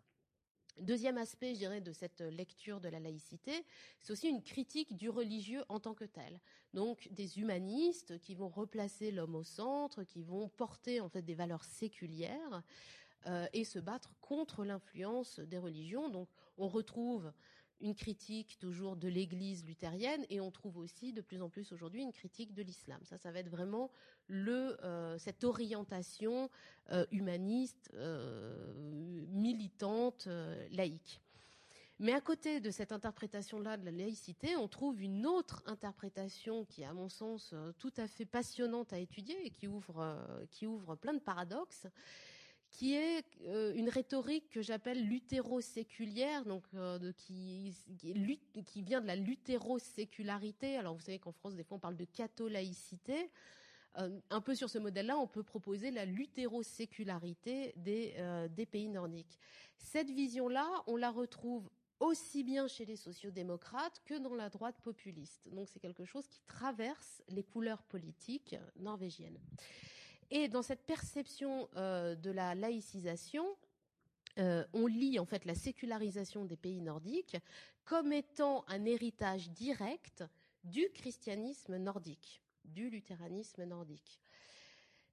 [0.80, 3.64] Deuxième aspect, je dirais, de cette lecture de la laïcité,
[4.00, 6.40] c'est aussi une critique du religieux en tant que tel.
[6.72, 11.36] Donc, des humanistes qui vont replacer l'homme au centre, qui vont porter en fait des
[11.36, 12.64] valeurs séculières,
[13.26, 16.10] euh, et se battre contre l'influence des religions.
[16.10, 17.32] Donc on retrouve
[17.80, 22.02] une critique toujours de l'Église luthérienne et on trouve aussi de plus en plus aujourd'hui
[22.02, 23.00] une critique de l'islam.
[23.04, 23.90] Ça, ça va être vraiment
[24.28, 26.50] le, euh, cette orientation
[26.90, 27.90] euh, humaniste,
[29.30, 30.28] militante,
[30.70, 31.22] laïque.
[31.98, 36.82] Mais à côté de cette interprétation-là de la laïcité, on trouve une autre interprétation qui
[36.82, 40.96] est, à mon sens, tout à fait passionnante à étudier et qui ouvre, qui ouvre
[40.96, 41.86] plein de paradoxes,
[42.74, 47.72] qui est euh, une rhétorique que j'appelle luthéro-séculière, donc euh, qui,
[48.82, 50.76] vient de la luthéro-sécularité.
[50.76, 53.30] Alors vous savez qu'en France, des fois, on parle de catholaïcité.
[53.98, 58.16] Euh, un peu sur ce modèle-là, on peut proposer la luthéro-sécularité des,
[58.50, 59.38] des pays nordiques.
[59.78, 61.70] Cette vision-là, on la retrouve
[62.00, 65.48] aussi bien chez les sociodémocrates que dans la droite populiste.
[65.52, 69.38] Donc c'est quelque chose qui traverse les couleurs politiques norvégiennes.
[70.30, 73.46] Et dans cette perception euh, de la laïcisation,
[74.38, 77.36] euh, on lit en fait la sécularisation des pays nordiques
[77.84, 80.24] comme étant un héritage direct
[80.64, 84.20] du christianisme nordique, du luthéranisme nordique.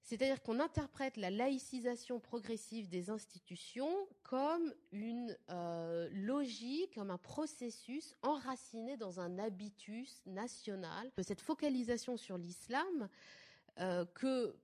[0.04, 3.94] C'est-à-dire qu'on interprète la laïcisation progressive des institutions
[4.24, 11.12] comme une euh, logique, comme un processus enraciné dans un habitus national.
[11.22, 13.10] Cette focalisation sur l'islam
[14.14, 14.56] que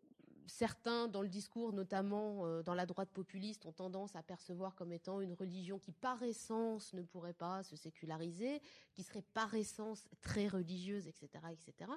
[0.48, 4.92] certains, dans le discours, notamment euh, dans la droite populiste, ont tendance à percevoir comme
[4.92, 8.62] étant une religion qui, par essence, ne pourrait pas se séculariser,
[8.94, 11.92] qui serait par essence très religieuse, etc., etc.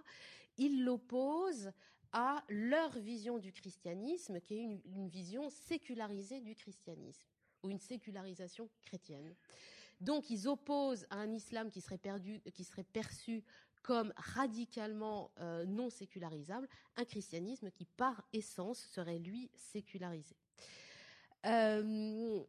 [0.58, 1.72] Ils l'opposent
[2.12, 7.26] à leur vision du christianisme, qui est une, une vision sécularisée du christianisme,
[7.62, 9.34] ou une sécularisation chrétienne.
[10.00, 13.44] Donc, ils opposent à un islam qui serait, perdu, qui serait perçu
[13.82, 20.36] comme radicalement euh, non sécularisable, un christianisme qui par essence serait lui sécularisé.
[21.46, 22.40] Euh,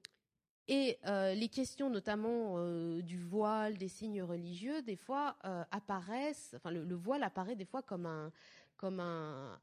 [0.68, 2.60] et euh, les questions notamment
[3.02, 5.38] du voile, des signes religieux, des fois
[5.72, 8.32] apparaissent, enfin le, voile apparaît des fois comme un,
[8.78, 9.60] comme un,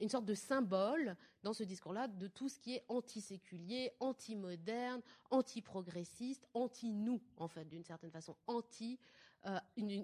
[0.00, 6.46] une sorte de symbole dans ce discours-là de tout ce qui est anti-séculier, anti-moderne, anti-progressiste,
[6.54, 8.98] anti-nous, en fait, d'une certaine façon, anti
[9.46, 9.58] euh,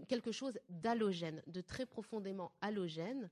[0.09, 3.31] quelque chose d'halogène, de très profondément halogène.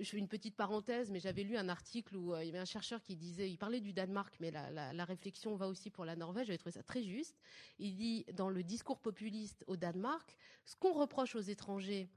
[0.00, 2.64] je fais une petite parenthèse, mais j'avais lu un article où il y avait un
[2.64, 6.16] chercheur qui disait, il parlait du Danemark, mais la, la réflexion va aussi pour la
[6.16, 6.46] Norvège.
[6.46, 7.36] J'avais trouvé ça très juste.
[7.78, 12.08] Il dit dans le discours populiste au Danemark, ce qu'on reproche aux étrangers,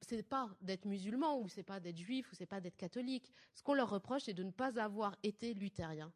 [0.00, 3.32] c'est pas d'être musulman ou c'est pas d'être juif ou c'est pas d'être catholique.
[3.54, 6.12] Ce qu'on leur reproche, c'est de ne pas avoir été luthérien.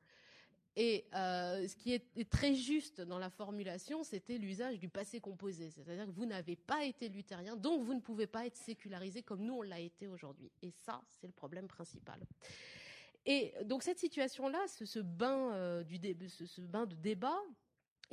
[0.75, 5.71] Et euh, ce qui est très juste dans la formulation, c'était l'usage du passé composé.
[5.71, 9.43] C'est-à-dire que vous n'avez pas été luthérien, donc vous ne pouvez pas être sécularisé comme
[9.43, 10.51] nous on l'a été aujourd'hui.
[10.63, 12.21] Et ça, c'est le problème principal.
[13.27, 15.85] Et donc cette situation-là, ce, euh,
[16.29, 17.39] ce, bain de débat,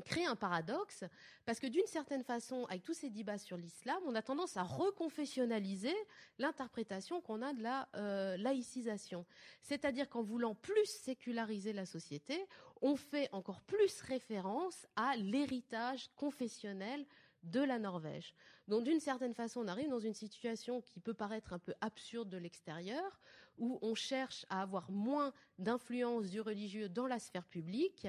[0.06, 1.04] crée un paradoxe
[1.46, 4.64] parce que d'une certaine façon, avec tous ces débats sur l'islam, on a tendance à
[4.64, 5.96] reconfessionnaliser
[6.38, 9.26] l'interprétation qu'on a de la euh, laïcisation.
[9.62, 12.46] C'est-à-dire qu'en voulant plus séculariser la société,
[12.82, 17.06] on fait encore plus référence à l'héritage confessionnel
[17.44, 18.34] de la Norvège.
[18.68, 22.30] Donc d'une certaine façon, on arrive dans une situation qui peut paraître un peu absurde
[22.30, 23.20] de l'extérieur,
[23.58, 28.08] où on cherche à avoir moins d'influence du religieux dans la sphère publique,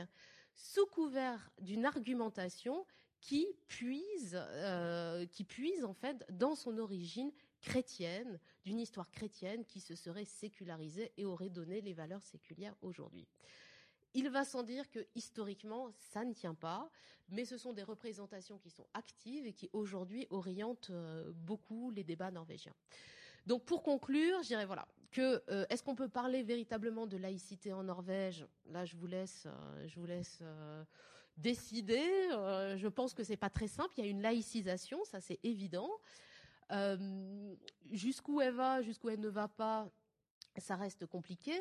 [0.55, 2.87] sous couvert d'une argumentation
[3.21, 5.47] qui puise, euh, qui
[5.85, 7.31] en fait dans son origine
[7.61, 13.27] chrétienne, d'une histoire chrétienne qui se serait sécularisée et aurait donné les valeurs séculières aujourd'hui.
[14.15, 16.91] Il va sans dire que historiquement, ça ne tient pas,
[17.29, 22.03] mais ce sont des représentations qui sont actives et qui aujourd'hui orientent euh, beaucoup les
[22.03, 22.75] débats norvégiens.
[23.47, 24.87] Donc pour conclure, je dirais voilà
[25.19, 28.47] euh, est-ce qu'on peut parler véritablement de laïcité en Norvège?
[28.67, 29.89] Là, je vous laisse, euh,
[30.43, 30.85] euh,
[31.37, 32.05] décider.
[32.77, 33.95] je pense que c'est pas très simple.
[33.99, 35.91] Il y a une laïcisation, ça c'est évident.
[37.91, 39.91] jusqu'où elle va, jusqu'où elle ne va pas,
[40.59, 41.59] ça reste compliqué.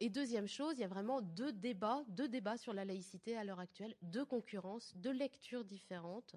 [0.00, 3.44] et deuxième chose, il y a vraiment deux débats, deux débats sur la laïcité à
[3.44, 6.36] l'heure actuelle, deux concurrences, deux lectures différentes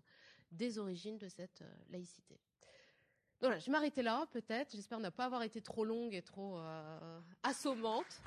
[0.52, 2.40] des origines de cette laïcité.
[3.44, 4.72] Je vais m'arrêter là, peut-être.
[4.74, 8.22] J'espère ne pas avoir été trop longue et trop euh, assommante.